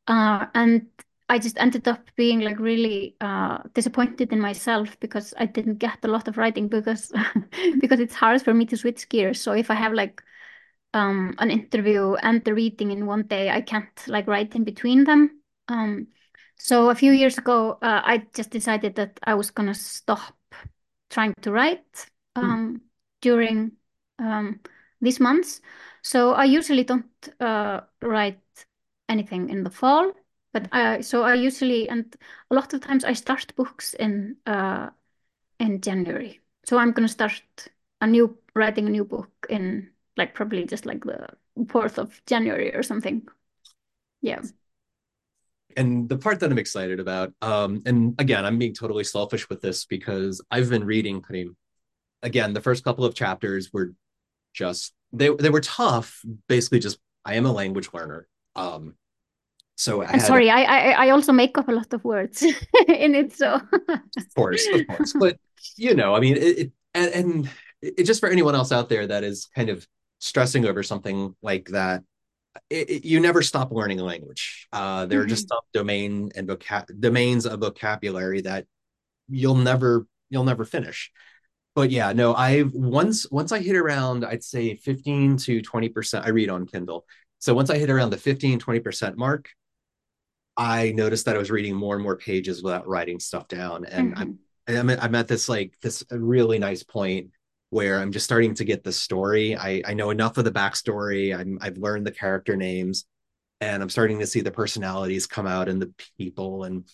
Uh, 0.08 0.48
and 0.56 0.90
I 1.32 1.40
just 1.40 1.58
ended 1.60 1.88
up 1.88 2.10
being 2.18 2.42
like 2.42 2.60
really 2.60 3.16
uh, 3.22 3.60
disappointed 3.74 4.34
in 4.34 4.42
myself 4.42 5.00
because 5.00 5.34
I 5.38 5.46
didn't 5.46 5.80
get 5.80 6.04
a 6.04 6.10
lot 6.10 6.28
of 6.28 6.38
writing 6.38 6.68
because 6.68 7.12
because 7.82 8.02
it's 8.02 8.16
hard 8.16 8.42
for 8.42 8.54
me 8.54 8.66
to 8.68 8.78
switch 8.78 9.10
gears. 9.10 9.42
So 9.42 9.54
if 9.54 9.72
I 9.72 9.76
have 9.76 9.94
like 9.94 10.22
um, 10.94 11.36
an 11.40 11.52
interview 11.52 12.16
and 12.16 12.44
the 12.44 12.54
reading 12.54 12.92
in 12.92 13.06
one 13.06 13.24
day, 13.24 13.50
I 13.50 13.62
can't 13.62 13.90
like 14.08 14.28
write 14.28 14.56
in 14.56 14.66
between 14.66 15.06
them. 15.06 15.42
Um, 15.70 16.08
so 16.58 16.90
a 16.90 16.96
few 16.96 17.14
years 17.14 17.38
ago, 17.38 17.78
uh, 17.82 18.02
I 18.04 18.28
just 18.36 18.52
decided 18.52 18.96
that 18.96 19.20
I 19.24 19.36
was 19.36 19.52
gonna 19.52 19.74
stop 19.76 20.34
trying 21.10 21.34
to 21.42 21.52
write 21.52 22.08
Hmm. 22.42 22.52
um, 22.52 22.82
during 23.22 23.74
um, 24.20 24.60
these 25.02 25.20
months. 25.20 25.62
So 26.04 26.34
I 26.34 26.46
usually 26.46 26.84
don't 26.84 27.30
uh, 27.40 27.82
write 28.02 28.42
anything 29.10 29.50
in 29.50 29.64
the 29.64 29.70
fall, 29.70 30.14
but 30.54 30.68
I 30.72 31.02
so 31.02 31.24
I 31.24 31.36
usually 31.36 31.90
and 31.90 32.16
a 32.50 32.56
lot 32.56 32.74
of 32.74 32.82
times 32.82 33.04
I 33.04 33.14
start 33.14 33.56
books 33.56 33.94
in 33.94 34.38
uh, 34.46 34.90
in 35.60 35.82
January. 35.82 36.40
So 36.66 36.78
I'm 36.78 36.92
gonna 36.92 37.08
start 37.08 37.44
a 38.02 38.08
new 38.08 38.38
writing 38.56 38.88
a 38.88 38.90
new 38.90 39.06
book 39.06 39.32
in 39.50 39.90
like 40.18 40.34
probably 40.34 40.66
just 40.66 40.86
like 40.86 41.04
the 41.06 41.28
4th 41.66 41.98
of 41.98 42.22
January 42.26 42.76
or 42.76 42.84
something. 42.84 43.28
Yeah. 44.22 44.42
And 45.78 46.10
the 46.10 46.18
part 46.18 46.42
that 46.42 46.52
I'm 46.52 46.58
excited 46.60 47.00
about, 47.00 47.34
um, 47.42 47.82
and 47.86 48.14
again, 48.20 48.46
I'm 48.46 48.58
being 48.58 48.74
totally 48.74 49.06
selfish 49.06 49.48
with 49.48 49.62
this 49.62 49.86
because 49.86 50.42
I've 50.52 50.70
been 50.70 50.84
reading 50.84 51.22
Hrím. 51.22 51.56
Again, 52.24 52.54
the 52.54 52.62
first 52.62 52.84
couple 52.84 53.06
of 53.06 53.16
chapters 53.16 53.72
were 53.72 53.94
just 54.54 54.94
they 55.14 55.30
they 55.30 55.50
were 55.50 55.62
tough. 55.62 56.22
Basically, 56.48 56.80
just 56.80 57.00
I 57.24 57.36
am 57.36 57.46
a 57.46 57.52
language 57.52 57.90
learner. 57.94 58.28
Um, 58.56 58.96
so 59.82 60.02
I 60.04 60.18
had, 60.18 60.22
sorry, 60.22 60.50
I 60.50 60.62
I, 60.64 61.08
I 61.08 61.10
also 61.10 61.32
make 61.34 61.58
up 61.58 61.68
a 61.70 61.72
lot 61.72 61.94
of 61.94 62.04
words 62.04 62.42
in 62.88 63.16
it, 63.16 63.34
so 63.34 63.60
of 63.90 64.36
course, 64.36 64.68
of 64.74 64.88
course, 64.88 65.14
but 65.14 65.38
you 65.78 65.96
know, 65.96 66.16
I 66.16 66.20
mean, 66.20 66.38
it, 66.38 66.60
it 66.60 66.72
and, 66.94 67.14
and 67.14 67.50
it, 67.82 68.04
just 68.06 68.20
for 68.20 68.30
anyone 68.30 68.56
else 68.56 68.72
out 68.72 68.90
there 68.90 69.08
that 69.08 69.24
is 69.24 69.48
kind 69.56 69.70
of 69.70 69.88
stressing 70.20 70.66
over 70.66 70.84
something 70.84 71.36
like 71.42 71.70
that 71.70 72.04
it, 72.70 72.90
it, 72.90 73.06
you 73.06 73.20
never 73.20 73.42
stop 73.42 73.72
learning 73.72 74.00
a 74.00 74.04
language. 74.04 74.68
Uh, 74.74 75.06
there 75.06 75.22
are 75.22 75.26
just 75.26 75.46
Mhm. 75.46 75.50
some 75.50 75.66
domain 75.74 76.32
and 76.36 76.48
vocab 76.48 76.86
domains 77.00 77.46
of 77.46 77.60
vocabulary 77.62 78.42
that 78.42 78.66
you'll 79.30 79.56
never 79.56 80.06
you'll 80.30 80.44
never 80.44 80.66
finish. 80.66 81.12
But 81.76 81.92
yeah, 81.92 82.14
no, 82.14 82.34
I 82.34 82.64
once 82.74 83.30
once 83.32 83.52
I 83.52 83.60
hit 83.60 83.76
around, 83.76 84.26
I'd 84.26 84.44
say 84.44 84.76
15 84.76 85.38
to 85.38 85.62
20%. 85.62 86.26
I 86.26 86.30
read 86.30 86.50
on 86.50 86.66
Kindle. 86.68 87.06
So 87.40 87.54
once 87.54 87.70
I 87.70 87.78
hit 87.78 87.90
around 87.90 88.12
the 88.12 88.18
15, 88.18 88.60
20% 88.60 89.16
mark, 89.18 89.50
I 90.58 90.92
noticed 90.92 91.26
that 91.26 91.36
I 91.36 91.40
was 91.40 91.52
reading 91.52 91.76
more 91.76 91.96
and 91.96 92.04
more 92.04 92.18
pages 92.18 92.62
without 92.64 92.88
writing 92.88 93.20
stuff 93.20 93.48
down. 93.48 93.86
And 93.86 94.14
I'm 94.18 94.28
Mhm. 94.34 94.38
I'm 94.68 94.90
at, 94.90 95.04
I'm 95.04 95.16
at 95.16 95.28
this 95.28 95.50
like 95.50 95.74
this 95.82 96.04
really 96.12 96.60
nice 96.60 96.84
point 96.84 97.32
where 97.70 98.00
I'm 98.00 98.12
just 98.12 98.26
starting 98.26 98.54
to 98.56 98.66
get 98.66 98.84
the 98.84 98.92
story. 98.92 99.56
I, 99.58 99.82
I 99.86 99.94
know 99.94 100.10
enough 100.12 100.38
of 100.38 100.46
the 100.46 100.52
backstory. 100.52 101.36
I'm 101.38 101.58
I've 101.62 101.78
learned 101.78 102.06
the 102.06 102.12
character 102.12 102.56
names 102.56 103.06
and 103.62 103.84
I'm 103.84 103.90
starting 103.90 104.20
to 104.20 104.28
see 104.28 104.42
the 104.42 104.52
personalities 104.52 105.28
come 105.28 105.48
out 105.48 105.70
and 105.70 105.82
the 105.82 105.94
people. 106.18 106.66
And 106.66 106.86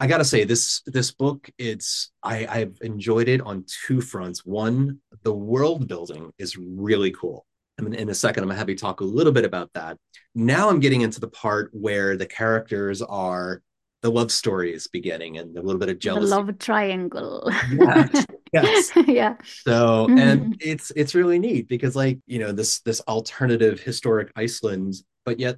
I 0.00 0.06
gotta 0.06 0.24
say, 0.24 0.44
this 0.44 0.82
this 0.86 1.12
book, 1.12 1.50
it's 1.58 2.10
I, 2.22 2.46
I've 2.46 2.78
enjoyed 2.82 3.28
it 3.28 3.40
on 3.42 3.64
two 3.86 4.00
fronts. 4.00 4.44
One, 4.46 5.00
the 5.22 5.34
world 5.34 5.88
building 5.88 6.32
is 6.38 6.56
really 6.56 7.12
cool. 7.12 7.46
I 7.80 7.82
mean, 7.82 7.94
in 7.94 8.10
a 8.10 8.14
second, 8.14 8.42
I'm 8.42 8.48
gonna 8.48 8.58
have 8.58 8.68
you 8.68 8.76
talk 8.76 9.00
a 9.00 9.04
little 9.04 9.32
bit 9.32 9.44
about 9.46 9.70
that. 9.72 9.96
Now 10.34 10.68
I'm 10.68 10.80
getting 10.80 11.00
into 11.00 11.18
the 11.18 11.28
part 11.28 11.70
where 11.72 12.16
the 12.16 12.26
characters 12.26 13.00
are 13.00 13.62
the 14.02 14.10
love 14.10 14.30
story 14.30 14.72
is 14.74 14.86
beginning 14.86 15.38
and 15.38 15.56
a 15.56 15.62
little 15.62 15.78
bit 15.78 15.88
of 15.88 15.98
jealousy. 15.98 16.26
The 16.26 16.36
love 16.36 16.58
triangle. 16.58 17.50
Yes, 17.72 18.26
yes. 18.52 18.90
Yeah. 19.08 19.36
So, 19.44 20.08
and 20.08 20.54
Mhm. 20.54 20.56
it's 20.60 20.92
it's 20.94 21.14
really 21.14 21.38
neat 21.38 21.68
because 21.68 21.96
like, 21.96 22.18
you 22.26 22.38
know, 22.38 22.52
this 22.52 22.80
this 22.80 23.00
alternative 23.08 23.80
historic 23.80 24.30
Iceland, 24.36 24.94
but 25.24 25.40
yet 25.40 25.56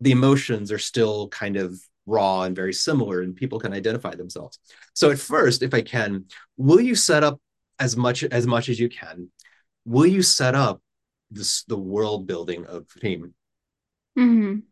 the 0.00 0.10
emotions 0.12 0.72
are 0.72 0.78
still 0.78 1.28
kind 1.28 1.56
of 1.56 1.78
raw 2.06 2.42
and 2.42 2.56
very 2.56 2.72
similar 2.72 3.20
and 3.22 3.36
people 3.36 3.58
can 3.60 3.72
identify 3.72 4.14
themselves. 4.14 4.58
So 4.94 5.10
at 5.10 5.18
first, 5.18 5.62
if 5.62 5.74
I 5.74 5.82
can, 5.82 6.24
will 6.56 6.80
you 6.80 6.94
set 6.94 7.22
up 7.22 7.40
as 7.78 7.96
much 7.96 8.24
as 8.24 8.46
much 8.46 8.68
as 8.68 8.80
you 8.80 8.88
can? 8.88 9.30
Will 9.84 10.06
you 10.06 10.22
set 10.22 10.54
up 10.54 10.80
this 11.30 11.64
the 11.64 11.78
world 11.78 12.26
building 12.26 12.66
of 12.66 12.86
Hrím? 12.88 13.34
Mhm. 14.16 14.68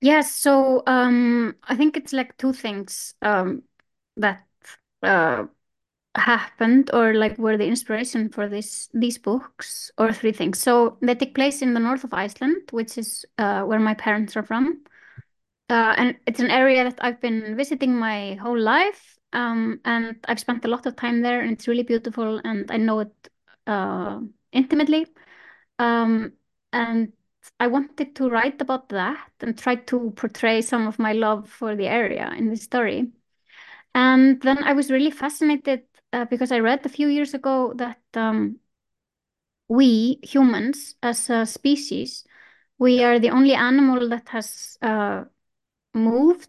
Yes, 0.00 0.32
so 0.34 0.82
um 0.86 1.56
I 1.64 1.76
think 1.76 1.96
it's 1.96 2.12
like 2.12 2.36
two 2.36 2.52
things 2.52 3.14
um 3.22 3.62
that 4.16 4.44
uh 5.02 5.46
happened 6.16 6.90
or 6.94 7.14
like 7.14 7.38
were 7.38 7.56
the 7.58 7.66
inspiration 7.66 8.28
for 8.30 8.48
this 8.48 8.88
these 8.94 9.18
books 9.18 9.90
or 9.98 10.12
three 10.12 10.32
things. 10.32 10.60
So 10.60 10.98
they 11.02 11.14
take 11.14 11.34
place 11.34 11.62
in 11.62 11.74
the 11.74 11.80
north 11.80 12.04
of 12.04 12.14
Iceland, 12.14 12.70
which 12.72 12.98
is 12.98 13.24
uh 13.38 13.62
where 13.64 13.80
my 13.80 13.94
parents 13.94 14.36
are 14.36 14.42
from. 14.44 14.84
Uh 15.70 15.94
and 15.98 16.18
it's 16.26 16.40
an 16.40 16.50
area 16.50 16.84
that 16.84 16.98
I've 17.04 17.20
been 17.20 17.56
visiting 17.56 17.96
my 17.96 18.34
whole 18.34 18.58
life. 18.60 19.18
Um 19.32 19.80
and 19.84 20.16
I've 20.28 20.40
spent 20.40 20.64
a 20.64 20.68
lot 20.68 20.86
of 20.86 20.96
time 20.96 21.22
there 21.22 21.40
and 21.42 21.52
it's 21.52 21.68
really 21.68 21.84
beautiful 21.84 22.40
and 22.44 22.70
I 22.70 22.76
know 22.78 23.00
it 23.00 23.30
uh 23.66 24.20
intimately. 24.52 25.06
Um, 25.78 26.32
and 26.72 27.12
I 27.60 27.66
wanted 27.66 28.14
to 28.16 28.28
write 28.28 28.60
about 28.60 28.88
that 28.90 29.30
and 29.40 29.56
try 29.58 29.76
to 29.76 30.12
portray 30.16 30.62
some 30.62 30.86
of 30.86 30.98
my 30.98 31.12
love 31.12 31.48
for 31.48 31.76
the 31.76 31.86
area 31.86 32.32
in 32.36 32.48
the 32.48 32.56
story. 32.56 33.12
And 33.94 34.40
then 34.42 34.62
I 34.64 34.72
was 34.74 34.90
really 34.90 35.10
fascinated 35.10 35.84
uh, 36.12 36.26
because 36.26 36.52
I 36.52 36.60
read 36.60 36.84
a 36.84 36.88
few 36.88 37.08
years 37.08 37.34
ago 37.34 37.74
that 37.76 38.00
um, 38.14 38.60
we 39.68 40.18
humans, 40.22 40.94
as 41.02 41.30
a 41.30 41.46
species, 41.46 42.24
we 42.78 43.02
are 43.02 43.18
the 43.18 43.30
only 43.30 43.54
animal 43.54 44.08
that 44.08 44.28
has 44.28 44.76
uh, 44.82 45.24
moved 45.94 46.48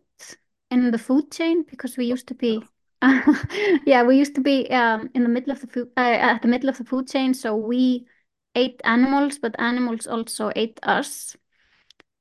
in 0.72 0.92
the 0.92 0.98
food 0.98 1.32
chain 1.32 1.64
because 1.64 1.98
we 1.98 2.06
used 2.06 2.28
to 2.28 2.36
be 2.36 2.64
yeah, 3.86 4.04
we 4.04 4.18
used 4.18 4.34
to 4.36 4.42
be 4.42 4.70
um, 4.72 5.10
in 5.14 5.24
the 5.24 5.30
middle 5.30 5.52
of 5.52 5.62
the 5.62 5.68
food 5.68 5.92
uh, 5.98 6.02
at 6.02 6.42
the 6.42 6.48
middle 6.48 6.70
of 6.70 6.78
the 6.78 6.84
food 6.84 7.08
chain, 7.08 7.34
so 7.34 7.56
we 7.56 8.08
ate 8.56 8.82
animals, 8.86 9.40
but 9.40 9.56
animals 9.60 10.08
also 10.08 10.52
ate 10.56 10.80
us. 10.84 11.36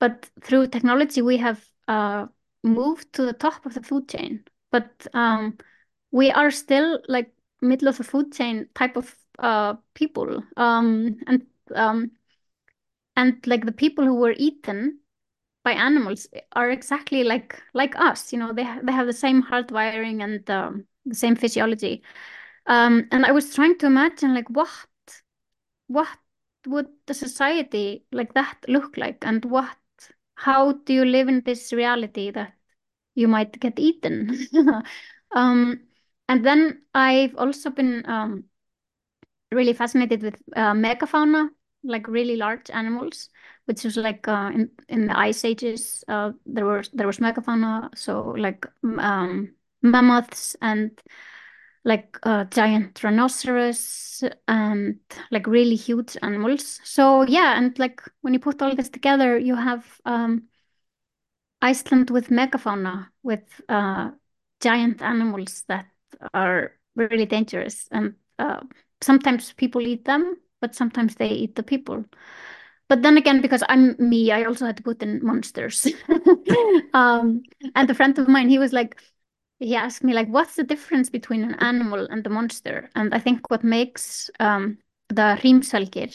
But 0.00 0.30
through 0.42 0.68
technology, 0.68 1.22
we 1.22 1.38
have 1.38 1.64
uh, 1.88 2.26
moved 2.62 3.12
to 3.14 3.24
the 3.26 3.32
top 3.32 3.66
of 3.66 3.74
the 3.74 3.82
food 3.82 4.08
chain. 4.08 4.44
But 4.70 5.06
um, 5.14 5.58
we 6.10 6.30
are 6.30 6.50
still 6.50 7.00
like 7.08 7.32
middle 7.62 7.88
of 7.88 7.98
the 7.98 8.04
food 8.04 8.32
chain 8.32 8.68
type 8.74 8.96
of 8.96 9.14
uh, 9.38 9.74
people, 9.94 10.42
um, 10.56 11.18
and 11.26 11.46
um, 11.74 12.12
and 13.16 13.46
like 13.46 13.64
the 13.66 13.72
people 13.72 14.04
who 14.04 14.14
were 14.14 14.34
eaten 14.36 14.98
by 15.64 15.72
animals 15.72 16.28
are 16.52 16.70
exactly 16.70 17.24
like 17.24 17.62
like 17.74 17.96
us. 17.96 18.32
You 18.32 18.38
know, 18.38 18.52
they 18.52 18.64
ha 18.64 18.80
they 18.82 18.92
have 18.92 19.06
the 19.06 19.12
same 19.12 19.42
heart 19.42 19.70
wiring 19.72 20.22
and 20.22 20.48
um, 20.50 20.86
the 21.06 21.14
same 21.14 21.36
physiology. 21.36 22.02
Um, 22.66 23.08
and 23.12 23.26
I 23.26 23.32
was 23.32 23.54
trying 23.54 23.78
to 23.78 23.86
imagine 23.86 24.34
like 24.34 24.48
what 24.50 24.68
what 25.86 26.08
would 26.66 26.88
the 27.06 27.14
society 27.14 28.04
like 28.12 28.34
that 28.34 28.58
look 28.68 28.96
like, 28.96 29.24
and 29.26 29.44
what 29.44 29.76
how 30.36 30.72
do 30.72 30.92
you 30.92 31.04
live 31.04 31.28
in 31.28 31.42
this 31.42 31.72
reality 31.72 32.30
that 32.32 32.54
you 33.14 33.28
might 33.28 33.58
get 33.60 33.78
eaten? 33.78 34.46
um, 35.34 35.80
and 36.28 36.44
then 36.44 36.82
I've 36.94 37.36
also 37.36 37.70
been 37.70 38.04
um, 38.08 38.44
really 39.50 39.72
fascinated 39.72 40.22
with 40.22 40.42
uh, 40.56 40.72
megafauna, 40.72 41.48
like 41.84 42.08
really 42.08 42.36
large 42.36 42.70
animals, 42.70 43.28
which 43.66 43.84
was 43.84 43.96
like 43.96 44.26
uh, 44.28 44.50
in 44.54 44.70
in 44.88 45.06
the 45.06 45.18
ice 45.18 45.44
ages 45.44 46.04
uh, 46.08 46.32
there 46.46 46.66
was 46.66 46.90
there 46.92 47.06
was 47.06 47.18
megafauna, 47.18 47.96
so 47.96 48.30
like 48.38 48.66
um, 48.98 49.54
mammoths 49.82 50.56
and 50.60 51.00
like 51.84 52.18
uh, 52.22 52.44
giant 52.44 53.02
rhinoceros 53.04 54.24
and 54.48 54.98
like 55.30 55.46
really 55.46 55.76
huge 55.76 56.16
animals. 56.22 56.80
So 56.84 57.22
yeah, 57.22 57.58
and 57.58 57.78
like 57.78 58.02
when 58.22 58.32
you 58.32 58.40
put 58.40 58.62
all 58.62 58.74
this 58.74 58.88
together, 58.88 59.38
you 59.38 59.54
have 59.54 60.00
um, 60.04 60.44
Iceland 61.60 62.10
with 62.10 62.28
megafauna, 62.28 63.08
with 63.22 63.60
uh, 63.68 64.10
giant 64.60 65.02
animals 65.02 65.64
that 65.68 65.86
are 66.32 66.72
really 66.96 67.26
dangerous, 67.26 67.88
and 67.90 68.14
uh, 68.38 68.60
sometimes 69.00 69.52
people 69.52 69.82
eat 69.82 70.04
them, 70.04 70.36
but 70.60 70.74
sometimes 70.74 71.16
they 71.16 71.28
eat 71.28 71.54
the 71.56 71.62
people. 71.62 72.04
But 72.88 73.02
then 73.02 73.16
again, 73.16 73.40
because 73.40 73.62
I'm 73.68 73.96
me, 73.98 74.30
I 74.30 74.44
also 74.44 74.66
had 74.66 74.76
to 74.76 74.82
put 74.82 75.02
in 75.02 75.24
monsters. 75.24 75.86
um, 76.94 77.42
and 77.74 77.90
a 77.90 77.94
friend 77.94 78.18
of 78.18 78.28
mine, 78.28 78.50
he 78.50 78.58
was 78.58 78.72
like, 78.72 79.00
he 79.58 79.76
asked 79.76 80.04
me 80.04 80.12
like, 80.14 80.28
what's 80.28 80.56
the 80.56 80.64
difference 80.64 81.10
between 81.10 81.44
an 81.44 81.54
animal 81.56 82.06
and 82.10 82.26
a 82.26 82.30
monster? 82.30 82.90
And 82.94 83.14
I 83.14 83.18
think 83.18 83.50
what 83.50 83.64
makes 83.64 84.30
um, 84.40 84.78
the 85.08 85.36
Hrímshelgir, 85.40 86.12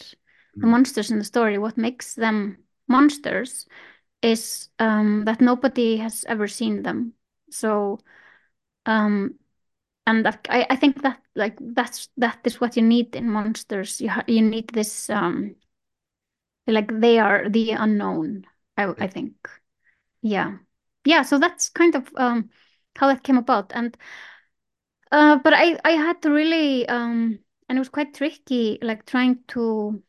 the 0.55 0.67
Mhm. 0.67 0.72
monsters 0.72 1.12
in 1.12 1.17
the 1.19 1.24
story, 1.25 1.58
what 1.58 1.77
makes 1.77 2.15
them 2.15 2.58
monsters 2.88 3.65
is 4.22 4.69
um, 4.79 5.25
that 5.25 5.41
nobody 5.41 5.98
has 5.98 6.25
ever 6.27 6.48
seen 6.48 6.84
them. 6.84 7.13
So, 7.51 8.00
um, 8.86 9.36
and 10.08 10.27
I, 10.50 10.67
I 10.69 10.75
think 10.77 11.01
that 11.03 11.22
like 11.36 11.58
that's 11.62 12.10
that 12.17 12.39
is 12.46 12.62
what 12.62 12.77
you 12.77 12.84
need 12.84 13.15
in 13.15 13.29
monsters. 13.29 14.01
You 14.01 14.10
ha 14.10 14.24
you 14.27 14.41
need 14.41 14.69
this 14.69 15.10
um, 15.10 15.55
like 16.67 16.91
they 17.00 17.19
are 17.19 17.50
the 17.50 17.72
unknown. 17.72 18.46
I 18.77 18.93
I 19.00 19.08
think, 19.08 19.36
yeah, 20.22 20.58
yeah. 21.05 21.24
So 21.24 21.39
that's 21.39 21.69
kind 21.69 21.96
of 21.96 22.10
um, 22.17 22.50
how 22.96 23.08
that 23.08 23.24
came 23.24 23.38
about, 23.38 23.72
and 23.75 23.98
uh, 25.12 25.38
but 25.43 25.53
I 25.53 25.79
I 25.84 25.91
had 25.91 26.22
to 26.24 26.31
really 26.31 26.88
um, 26.88 27.39
and 27.67 27.77
it 27.77 27.79
was 27.79 27.89
quite 27.89 28.13
tricky, 28.13 28.77
like 28.81 29.05
trying 29.05 29.43
to 29.50 30.03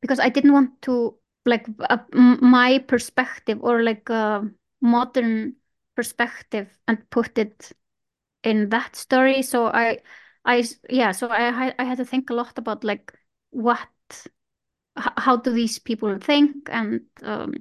because 0.00 0.20
I 0.20 0.28
didn't 0.28 0.52
want 0.52 0.80
to 0.82 1.16
like 1.44 1.66
uh, 1.88 1.98
my 2.14 2.78
perspective 2.78 3.58
or 3.62 3.82
like 3.82 4.08
a 4.10 4.48
modern 4.80 5.56
perspective 5.96 6.68
and 6.86 7.08
put 7.10 7.38
it 7.38 7.72
in 8.44 8.70
that 8.70 8.96
story. 8.96 9.42
So 9.42 9.66
I, 9.68 10.00
I 10.44 10.64
yeah, 10.90 11.12
so 11.12 11.28
I 11.28 11.74
I 11.78 11.84
had 11.84 11.98
to 11.98 12.04
think 12.04 12.30
a 12.30 12.34
lot 12.34 12.58
about 12.58 12.84
like 12.84 13.12
what 13.50 13.88
how 14.96 15.36
do 15.36 15.52
these 15.52 15.78
people 15.78 16.18
think 16.18 16.68
and 16.70 17.02
um, 17.22 17.54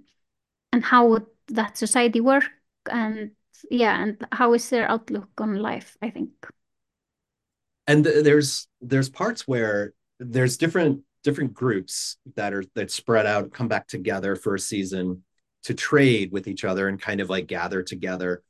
and 0.74 0.84
how 0.86 1.08
would 1.08 1.26
that 1.50 1.78
society 1.78 2.22
work 2.22 2.46
and 2.92 3.32
yeah, 3.70 4.02
and 4.02 4.26
how 4.32 4.54
is 4.54 4.70
their 4.70 4.90
outlook 4.90 5.30
on 5.40 5.56
life, 5.58 5.98
I 6.02 6.10
think. 6.10 6.32
And 7.86 8.04
there's 8.04 8.68
there's 8.82 9.10
parts 9.10 9.48
where 9.48 9.94
there's 10.20 10.58
different 10.58 11.02
different 11.24 11.54
groups 11.54 12.18
that 12.36 12.54
are 12.54 12.64
that 12.76 12.92
spread 12.92 13.26
out, 13.26 13.52
come 13.54 13.68
back 13.68 13.88
together 13.88 14.36
for 14.36 14.56
a 14.56 14.60
season 14.60 15.24
to 15.64 15.74
trade 15.74 16.32
with 16.32 16.48
each 16.48 16.64
other 16.64 16.88
and 16.88 17.02
kind 17.02 17.22
of 17.22 17.30
like 17.30 17.48
gather 17.48 17.84
together. 17.84 18.44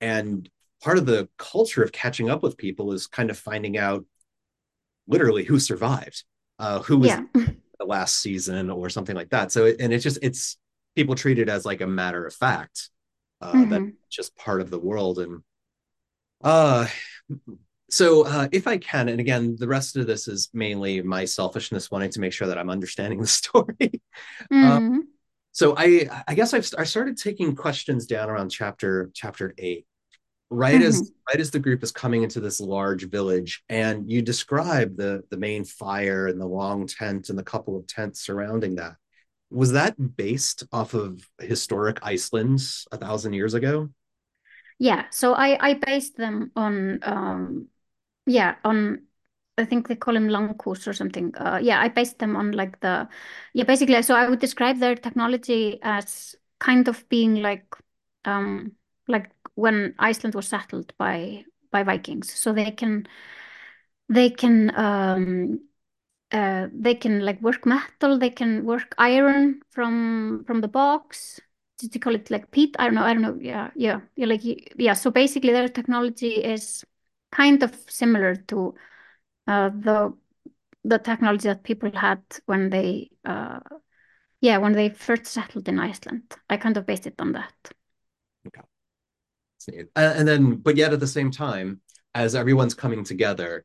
And 0.00 0.48
part 0.82 0.98
of 0.98 1.06
the 1.06 1.28
culture 1.38 1.82
of 1.82 1.92
catching 1.92 2.30
up 2.30 2.42
with 2.42 2.56
people 2.56 2.92
is 2.92 3.06
kind 3.06 3.30
of 3.30 3.38
finding 3.38 3.76
out 3.78 4.04
literally 5.06 5.44
who 5.44 5.58
survived, 5.58 6.24
uh, 6.58 6.80
who 6.82 6.98
was 6.98 7.10
Yeah. 7.10 7.24
the 7.34 7.84
last 7.86 8.20
season 8.20 8.70
or 8.70 8.88
something 8.88 9.16
like 9.16 9.30
that. 9.30 9.52
So, 9.52 9.66
and 9.66 9.92
it's 9.92 10.04
just 10.04 10.18
it's 10.22 10.56
people 10.96 11.14
treat 11.14 11.38
it 11.38 11.48
as 11.48 11.64
like 11.64 11.80
a 11.80 11.86
matter 11.86 12.26
of 12.26 12.34
fact 12.34 12.90
uh, 13.44 13.66
that's 13.66 13.84
hmm 13.84 13.96
just 14.10 14.36
part 14.36 14.60
of 14.62 14.70
the 14.70 14.78
world. 14.80 15.18
And 15.20 15.42
uh, 16.42 16.86
so, 17.90 18.26
uh, 18.26 18.48
if 18.52 18.66
I 18.66 18.78
can, 18.78 19.08
and 19.08 19.20
again, 19.20 19.56
the 19.58 19.68
rest 19.68 19.96
of 19.96 20.06
this 20.06 20.26
is 20.26 20.48
mainly 20.52 21.02
my 21.02 21.24
selfishness 21.24 21.90
wanting 21.90 22.10
to 22.10 22.20
make 22.20 22.32
sure 22.32 22.48
that 22.48 22.58
I'm 22.58 22.70
understanding 22.70 23.20
the 23.20 23.26
story. 23.40 24.02
uh, 24.62 24.80
hmm 24.80 25.14
so, 25.52 25.74
I 25.76 26.08
I 26.28 26.34
guess 26.34 26.54
I've 26.54 26.68
I 26.78 26.84
started 26.84 27.18
taking 27.18 27.56
questions 27.56 28.06
down 28.06 28.30
around 28.30 28.50
chapter 28.50 29.10
chapter 29.14 29.54
eight. 29.58 29.86
Right 30.50 30.82
as 30.82 31.02
hmm 31.02 31.14
right 31.28 31.40
as 31.40 31.50
the 31.50 31.60
group 31.60 31.82
is 31.82 31.92
coming 31.92 32.22
into 32.22 32.40
this 32.40 32.60
large 32.60 33.08
village 33.10 33.62
and 33.68 34.10
you 34.10 34.22
describe 34.22 34.96
the 34.96 35.22
the 35.30 35.36
main 35.38 35.64
fire 35.64 36.28
and 36.28 36.40
the 36.40 36.46
long 36.46 36.86
tent 36.86 37.30
and 37.30 37.38
the 37.38 37.42
couple 37.44 37.76
of 37.76 37.86
tents 37.88 38.20
surrounding 38.20 38.76
that 38.76 38.96
was 39.54 39.72
that 39.72 39.94
based 40.16 40.64
off 40.72 40.94
of 40.94 41.28
historic 41.40 41.98
iceland 42.02 42.60
a 42.92 42.96
thousand 42.98 43.32
years 43.34 43.54
ago 43.54 43.88
Yeah. 44.78 45.06
So 45.10 45.34
I 45.34 45.56
I 45.70 45.74
based 45.74 46.16
them 46.16 46.50
on 46.56 47.00
um 47.02 47.68
yeah 48.26 48.56
on 48.64 49.06
I 49.58 49.64
think 49.64 49.88
they 49.88 49.96
call 49.96 50.16
him 50.16 50.28
Langkurs 50.28 50.86
or 50.88 50.92
something. 50.92 51.34
Uh, 51.36 51.60
yeah, 51.62 51.80
I 51.80 51.88
based 51.88 52.18
them 52.18 52.36
on 52.36 52.52
like 52.52 52.80
the 52.80 53.08
yeah 53.54 53.64
basically. 53.64 54.02
So 54.02 54.14
I 54.16 54.28
would 54.28 54.40
describe 54.40 54.78
their 54.78 54.96
technology 54.96 55.78
as 55.82 56.36
kind 56.60 56.88
of 56.88 57.08
being 57.08 57.36
like 57.36 57.66
um 58.24 58.72
like 59.08 59.30
when 59.54 59.94
Iceland 59.98 60.34
was 60.34 60.48
settled 60.48 60.94
by 60.98 61.44
by 61.70 61.82
Vikings. 61.84 62.32
So 62.34 62.52
they 62.52 62.70
can 62.72 63.06
they 64.08 64.30
can 64.30 64.74
um 64.76 65.60
uh 66.32 66.68
they 66.72 66.94
can 66.94 67.20
like 67.20 67.40
work 67.42 67.66
metal. 67.66 68.18
They 68.18 68.30
can 68.30 68.64
work 68.64 68.94
iron 68.98 69.60
from 69.70 70.44
from 70.46 70.60
the 70.60 70.68
box. 70.68 71.40
Did 71.78 71.94
you 71.94 72.00
call 72.00 72.14
it 72.14 72.30
like 72.30 72.50
peat? 72.50 72.76
I 72.78 72.84
don't 72.84 72.94
know. 72.94 73.02
I 73.02 73.12
don't 73.14 73.22
know. 73.22 73.38
Yeah, 73.40 73.70
yeah, 73.74 74.00
yeah. 74.16 74.26
Like 74.26 74.42
yeah. 74.78 74.94
So 74.94 75.10
basically, 75.10 75.52
their 75.52 75.68
technology 75.68 76.42
is 76.42 76.84
kind 77.32 77.62
of 77.62 77.74
similar 77.88 78.36
to 78.36 78.74
uh, 79.46 79.70
the 79.70 80.16
the 80.84 80.98
technology 80.98 81.48
that 81.48 81.64
people 81.64 81.90
had 81.92 82.22
when 82.46 82.70
they 82.70 83.10
uh, 83.24 83.60
yeah 84.40 84.58
when 84.58 84.72
they 84.72 84.88
first 84.90 85.26
settled 85.26 85.68
in 85.68 85.78
Iceland. 85.78 86.22
I 86.48 86.56
kind 86.56 86.76
of 86.76 86.86
based 86.86 87.06
it 87.06 87.14
on 87.18 87.32
that. 87.32 87.54
okay. 88.46 89.86
and 89.96 90.28
then 90.28 90.56
but 90.56 90.76
yet 90.76 90.92
at 90.92 91.00
the 91.00 91.06
same 91.06 91.30
time 91.30 91.80
as 92.14 92.34
everyone's 92.34 92.74
coming 92.74 93.02
together 93.04 93.64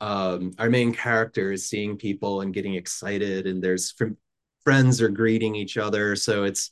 um 0.00 0.52
our 0.58 0.70
main 0.70 0.92
character 0.94 1.52
is 1.52 1.68
seeing 1.68 1.96
people 1.96 2.40
and 2.42 2.54
getting 2.54 2.74
excited 2.74 3.46
and 3.46 3.62
there's 3.62 3.94
friends 4.64 5.00
are 5.00 5.08
greeting 5.08 5.54
each 5.54 5.76
other. 5.78 6.14
So 6.16 6.44
it's 6.44 6.70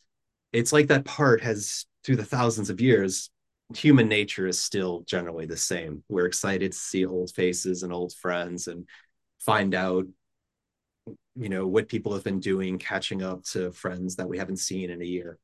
it's 0.52 0.72
like 0.72 0.88
that 0.88 1.04
part 1.04 1.42
has 1.42 1.86
through 2.04 2.16
the 2.16 2.24
thousands 2.24 2.70
of 2.70 2.80
years 2.80 3.30
human 3.74 4.08
nature 4.08 4.46
is 4.46 4.60
still 4.60 5.02
generally 5.06 5.46
the 5.46 5.56
same. 5.56 6.04
We're 6.08 6.26
excited 6.26 6.72
to 6.72 6.78
see 6.78 7.04
old 7.04 7.32
faces 7.34 7.82
and 7.82 7.92
old 7.92 8.12
friends 8.14 8.68
and 8.68 8.86
find 9.40 9.74
out 9.74 10.06
you 11.34 11.48
know 11.48 11.66
what 11.66 11.88
people 11.88 12.14
have 12.14 12.24
been 12.24 12.40
doing 12.40 12.78
catching 12.78 13.22
up 13.22 13.44
to 13.44 13.70
friends 13.72 14.16
that 14.16 14.28
we 14.28 14.38
haven't 14.38 14.58
seen 14.58 14.90
in 14.90 15.02
a 15.02 15.04
year. 15.04 15.38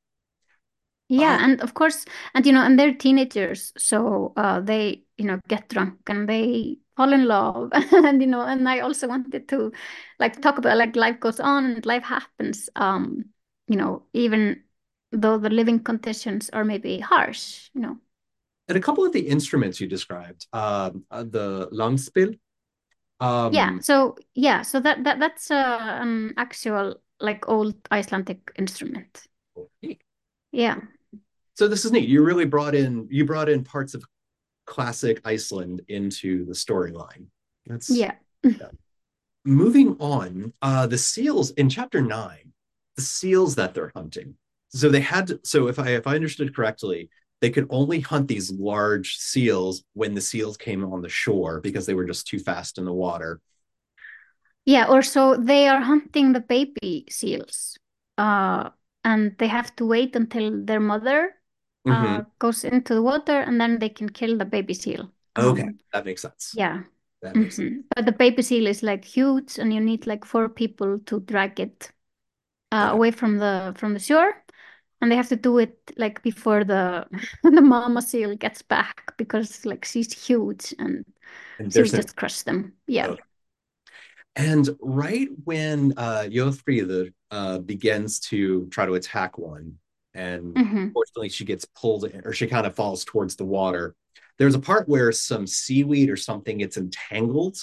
Yeah, 1.09 1.39
oh 1.41 1.45
and 1.45 1.61
of 1.61 1.75
course, 1.75 2.05
and 2.35 2.47
you 2.47 2.53
know, 2.53 2.63
and 2.63 2.79
they're 2.79 2.95
teenagers, 2.95 3.73
so 3.77 4.33
uh, 4.37 4.61
they 4.61 5.03
you 5.19 5.27
know 5.27 5.41
get 5.49 5.69
drunk 5.69 5.99
and 6.07 6.29
they 6.29 6.79
fall 6.97 7.13
in 7.13 7.27
love, 7.27 7.71
and 7.75 8.21
you 8.21 8.27
know, 8.29 8.43
and 8.43 8.69
I 8.69 8.81
also 8.81 9.09
wanted 9.09 9.49
to 9.49 9.73
like 10.19 10.41
talk 10.43 10.59
about 10.59 10.77
like 10.77 10.97
life 10.97 11.21
goes 11.21 11.41
on 11.41 11.65
and 11.65 11.87
life 11.87 12.05
happens, 12.05 12.69
um, 12.77 13.27
you 13.69 13.77
know, 13.77 14.05
even 14.13 14.63
though 15.11 15.39
the 15.39 15.51
living 15.51 15.81
conditions 15.81 16.51
are 16.51 16.65
maybe 16.65 16.99
harsh, 17.01 17.71
you 17.75 17.81
know. 17.81 17.99
And 18.69 18.79
a 18.79 18.81
couple 18.81 19.05
of 19.05 19.13
the 19.13 19.29
instruments 19.29 19.81
you 19.81 19.87
described, 19.87 20.47
um, 20.53 21.05
uh, 21.11 21.25
the 21.25 21.69
langspill. 21.73 22.39
Yeah, 23.51 23.71
Um, 23.71 23.81
so 23.83 24.17
yeah, 24.35 24.63
so 24.63 24.81
that 24.81 25.05
that 25.05 25.19
that's 25.21 25.51
uh, 25.51 25.79
an 26.01 26.35
actual 26.37 27.01
like 27.21 27.49
old 27.49 27.75
Icelandic 27.91 28.51
instrument. 28.57 29.27
Yeah. 30.53 30.81
so 31.55 31.69
this 31.69 31.85
is 31.85 31.93
neat. 31.93 32.09
You 32.09 32.23
really 32.23 32.45
brought 32.45 32.75
in 32.75 33.07
you 33.11 33.25
brought 33.25 33.49
in 33.49 33.65
parts 33.65 33.95
of 33.95 34.05
classic 34.73 35.21
Iceland 35.27 35.83
into 35.89 36.47
the 36.47 36.55
storyline. 36.55 37.27
That's 37.67 37.91
Yeah. 37.91 38.15
yeah. 38.43 38.71
moving 39.45 39.97
on. 39.99 40.55
Uh, 40.63 40.87
the 40.87 40.97
seals 40.97 41.51
in 41.53 41.69
chapter 41.69 42.01
nine, 42.01 42.53
the 42.97 43.03
seals 43.03 43.55
that 43.57 43.75
they're 43.75 43.93
hunting. 43.95 44.35
So 44.71 44.89
they 44.89 45.01
had 45.01 45.27
to, 45.27 45.41
so 45.45 45.69
if 45.69 45.79
I 45.79 45.91
if 45.91 46.07
I 46.07 46.15
understood 46.15 46.57
correctly, 46.57 47.11
they 47.43 47.51
could 47.51 47.67
only 47.69 48.01
hunt 48.01 48.29
these 48.29 48.51
large 48.51 49.17
seals 49.17 49.85
when 49.93 50.15
the 50.15 50.23
seals 50.23 50.57
came 50.57 50.83
on 50.91 51.03
the 51.03 51.11
shore 51.11 51.61
because 51.61 51.85
they 51.85 51.95
were 51.95 52.07
just 52.07 52.27
too 52.27 52.39
fast 52.39 52.79
in 52.79 52.87
the 52.87 52.93
water. 52.95 53.41
Yeah, 54.65 54.87
or 54.89 55.03
so 55.03 55.37
they 55.37 55.69
are 55.69 55.81
hunting 55.83 56.33
the 56.33 56.41
baby 56.41 57.05
seals. 57.11 57.77
Uh, 58.17 58.71
and 59.05 59.37
they 59.39 59.49
have 59.49 59.75
to 59.77 59.85
wait 59.85 60.17
until 60.17 60.65
their 60.65 60.81
mother 60.81 61.35
uh 61.89 62.23
Mhm. 62.23 62.27
goes 62.39 62.65
into 62.65 62.95
the 62.95 63.03
water 63.03 63.41
and 63.41 63.61
then 63.61 63.79
they 63.79 63.89
can 63.89 64.09
kill 64.09 64.39
the 64.39 64.45
baby 64.45 64.75
seal. 64.75 65.13
Okay, 65.37 65.65
Um, 65.65 65.81
that 65.93 66.05
makes 66.05 66.23
sense. 66.23 66.55
yeah. 66.55 66.85
That 67.23 67.39
makes 67.39 67.57
sense. 67.57 67.69
hmm 67.69 67.81
But 67.95 68.07
the 68.07 68.13
baby 68.13 68.43
seal 68.43 68.67
is 68.67 68.83
like 68.83 69.05
huge 69.05 69.59
and 69.59 69.73
you 69.75 69.81
need 69.81 70.07
like 70.07 70.25
four 70.25 70.49
people 70.49 70.99
to 71.01 71.21
drag 71.21 71.61
it 71.61 71.93
uh, 72.73 72.91
away 72.93 73.11
from 73.13 73.39
the 73.39 73.75
from 73.77 73.95
the 73.95 74.01
shore. 74.01 74.35
And 75.01 75.11
they 75.13 75.17
have 75.17 75.29
to 75.31 75.37
do 75.37 75.59
it 75.59 75.79
like 75.99 76.23
before 76.23 76.65
the 76.65 77.09
the 77.43 77.63
mama 77.63 78.03
seal 78.03 78.37
gets 78.37 78.63
back 78.63 79.17
because 79.19 79.65
like 79.67 79.85
she's 79.85 80.13
huge 80.29 80.75
and 80.79 81.05
And 81.59 81.73
she 81.73 81.83
will 81.83 81.89
there's 81.89 81.95
no 81.95 82.03
just 82.03 82.17
crush 82.17 82.43
them. 82.43 82.75
Yeah. 82.87 83.13
okay. 83.13 83.23
And 84.37 84.69
right 84.81 85.29
when 85.45 85.93
uh 85.97 86.25
Jofrid 86.31 87.13
uh 87.31 87.59
begins 87.59 88.19
to 88.31 88.67
try 88.71 88.87
to 88.87 88.95
attack 88.95 89.37
one, 89.39 89.79
and 90.15 90.57
hmm 90.57 90.95
fortunately 90.95 91.29
she 91.29 91.45
gets 91.45 91.65
pulled 91.65 92.05
in, 92.05 92.23
or 92.27 92.33
she 92.33 92.47
kind 92.47 92.67
of 92.67 92.75
falls 92.75 93.05
towards 93.05 93.37
the 93.37 93.45
water. 93.45 93.95
There's 94.39 94.55
a 94.55 94.61
part 94.61 94.89
where 94.89 95.13
some 95.13 95.47
seaweed 95.47 96.11
or 96.11 96.17
something 96.17 96.59
gets 96.59 96.77
entangled. 96.77 97.59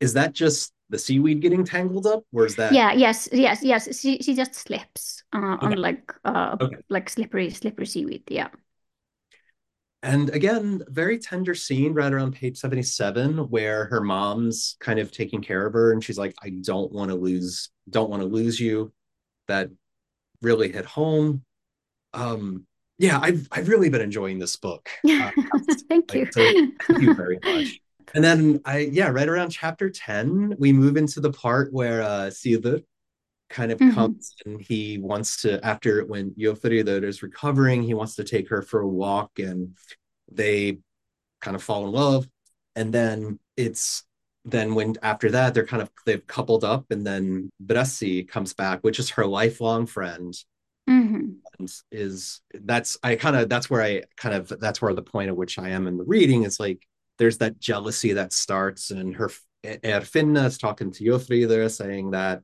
Is 0.00 0.14
that 0.14 0.32
just 0.32 0.72
the 0.90 0.98
seaweed 0.98 1.40
getting 1.40 1.64
tangled 1.64 2.06
up, 2.06 2.24
or 2.32 2.46
is 2.46 2.56
that 2.56 2.80
Yeah, 2.80 2.92
yes, 2.92 3.28
yes, 3.32 3.62
yes. 3.62 3.98
She 4.00 4.18
she 4.22 4.34
just 4.34 4.54
slips 4.54 5.22
uh, 5.32 5.58
on 5.60 5.76
like 5.76 6.12
uh 6.24 6.58
Okay. 6.60 6.76
like 6.88 7.08
slippery 7.10 7.50
slippery 7.50 7.86
seaweed. 7.86 8.24
Yeah. 8.28 8.48
And 10.02 10.28
again, 10.30 10.82
very 10.88 11.18
tender 11.18 11.54
scene 11.54 11.94
right 11.94 12.12
around 12.12 12.34
page 12.34 12.58
77 12.58 13.38
where 13.48 13.86
her 13.86 14.02
mom's 14.02 14.76
kind 14.80 14.98
of 14.98 15.10
taking 15.10 15.40
care 15.40 15.66
of 15.66 15.72
her 15.72 15.92
and 15.92 16.04
she's 16.04 16.18
like, 16.18 16.34
I 16.42 16.50
don't 16.60 16.92
want 16.92 17.10
to 17.10 17.16
lose, 17.16 17.70
don't 17.88 18.10
want 18.10 18.20
to 18.22 18.28
lose 18.28 18.60
you. 18.60 18.92
That 19.48 19.70
really 20.42 20.72
hit 20.72 20.86
home. 20.86 21.44
Um, 22.14 22.66
yeah, 22.98 23.18
I've 23.20 23.48
I've 23.52 23.68
really 23.68 23.90
been 23.90 24.00
enjoying 24.02 24.38
this 24.38 24.56
book. 24.56 24.88
Uh, 25.20 25.32
Thank 25.88 26.14
like, 26.14 26.26
you. 26.26 26.30
so 26.32 26.56
thank 26.86 27.00
you 27.00 27.14
very 27.14 27.40
much. 27.44 27.80
And 28.14 28.24
then 28.24 28.60
I 28.64 28.78
yeah, 28.92 29.08
right 29.08 29.28
around 29.28 29.50
chapter 29.50 29.90
10, 29.90 30.54
we 30.58 30.72
move 30.72 30.96
into 30.96 31.20
the 31.20 31.32
part 31.32 31.72
where 31.72 32.02
uh 32.02 32.30
Silver 32.30 32.80
kind 33.50 33.72
of 33.72 33.80
hmm 33.80 33.84
comes 33.84 34.34
and 34.46 34.60
he 34.60 34.98
wants 34.98 35.42
to 35.42 35.64
after 35.64 36.04
when 36.06 36.32
Jofrid 36.32 37.04
is 37.04 37.22
recovering, 37.22 37.82
he 37.82 37.94
wants 37.94 38.16
to 38.16 38.24
take 38.24 38.48
her 38.50 38.62
for 38.62 38.80
a 38.82 38.88
walk 38.88 39.38
and 39.38 39.76
they 40.32 40.78
kind 41.40 41.56
of 41.56 41.62
fall 41.62 41.86
in 41.86 41.92
love. 41.92 42.28
And 42.76 42.92
then 42.92 43.38
it's 43.56 44.04
then 44.44 44.74
when 44.74 44.96
after 45.02 45.30
that 45.32 45.54
they're 45.54 45.66
kind 45.66 45.82
of 45.82 45.90
they've 46.06 46.26
coupled 46.26 46.64
up 46.64 46.86
and 46.90 47.06
then 47.06 47.50
Bressi 47.64 48.26
comes 48.28 48.54
back, 48.54 48.80
which 48.82 48.98
is 48.98 49.10
her 49.10 49.26
lifelong 49.26 49.86
friend 49.86 50.34
hmm 50.88 51.44
is 51.92 52.40
that's 52.52 52.98
I 53.02 53.16
kind 53.16 53.36
of 53.36 53.48
that's 53.48 53.70
where 53.70 53.82
I 53.82 54.02
kind 54.16 54.34
of 54.34 54.52
that's 54.60 54.82
where 54.82 54.94
the 54.94 55.02
point 55.02 55.28
at 55.28 55.36
which 55.36 55.58
I 55.58 55.70
am 55.70 55.86
in 55.86 55.96
the 55.96 56.04
reading 56.04 56.42
is 56.44 56.58
like 56.60 56.86
there's 57.18 57.38
that 57.38 57.58
jealousy 57.60 58.14
that 58.14 58.32
starts 58.32 58.90
and 58.90 59.14
her 59.16 59.30
Erfinna 59.64 60.46
is 60.46 60.58
talking 60.58 60.92
to 60.92 61.04
Jofrid 61.04 61.70
saying 61.70 62.10
that 62.10 62.42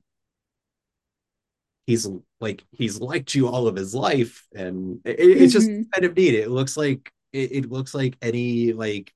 he's 1.87 2.07
like 2.40 2.64
he's 2.70 3.00
liked 3.00 3.35
you 3.35 3.48
all 3.48 3.66
of 3.66 3.76
his 3.76 3.94
life 3.94 4.46
and 4.55 5.00
it, 5.05 5.18
it's 5.18 5.53
just 5.53 5.70
hmm 5.70 5.92
kind 5.94 6.05
of 6.05 6.16
neat. 6.16 6.35
It 6.35 6.50
looks 6.50 6.76
like 6.76 7.11
it, 7.33 7.53
it 7.53 7.70
looks 7.70 7.94
like 7.94 8.16
any 8.22 8.72
like 8.72 9.12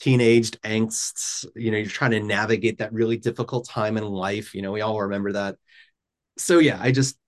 teenaged 0.00 0.60
angst 0.62 1.46
you 1.56 1.70
know 1.72 1.78
you're 1.78 1.86
trying 1.88 2.12
to 2.12 2.20
navigate 2.20 2.78
that 2.78 2.92
really 2.92 3.16
difficult 3.18 3.68
time 3.68 3.96
in 3.98 4.04
life 4.04 4.54
you 4.54 4.62
know 4.62 4.72
we 4.72 4.82
all 4.82 5.00
remember 5.02 5.32
that. 5.32 5.56
So 6.38 6.58
yeah 6.60 6.78
i 6.80 6.92
just 6.92 7.18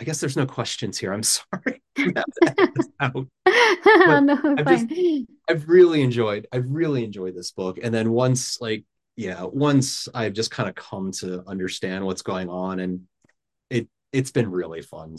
i 0.00 0.04
guess 0.04 0.20
there's 0.20 0.36
no 0.36 0.46
questions 0.46 0.98
here. 0.98 1.12
I'm 1.12 1.22
sorry. 1.22 1.82
We 1.96 2.12
have 2.14 2.24
to 2.42 2.54
edit 2.60 2.74
this 2.74 2.88
out. 3.00 3.26
No, 4.26 4.54
i've 4.58 4.66
just 4.66 4.86
i've 5.48 5.68
really 5.68 6.02
enjoyed 6.02 6.46
i've 6.52 6.66
really 6.68 7.04
enjoyed 7.04 7.34
this 7.34 7.52
book. 7.52 7.78
And 7.82 7.94
then 7.94 8.10
once 8.10 8.60
like 8.60 8.84
yeah 9.16 9.44
once 9.44 10.08
i've 10.14 10.34
just 10.34 10.50
kind 10.50 10.68
of 10.68 10.74
come 10.74 11.10
to 11.10 11.42
understand 11.46 12.04
what's 12.04 12.22
going 12.22 12.50
on 12.50 12.80
and 12.80 13.00
it 13.70 13.88
it's 14.12 14.30
been 14.30 14.50
really 14.50 14.82
fun 14.82 15.14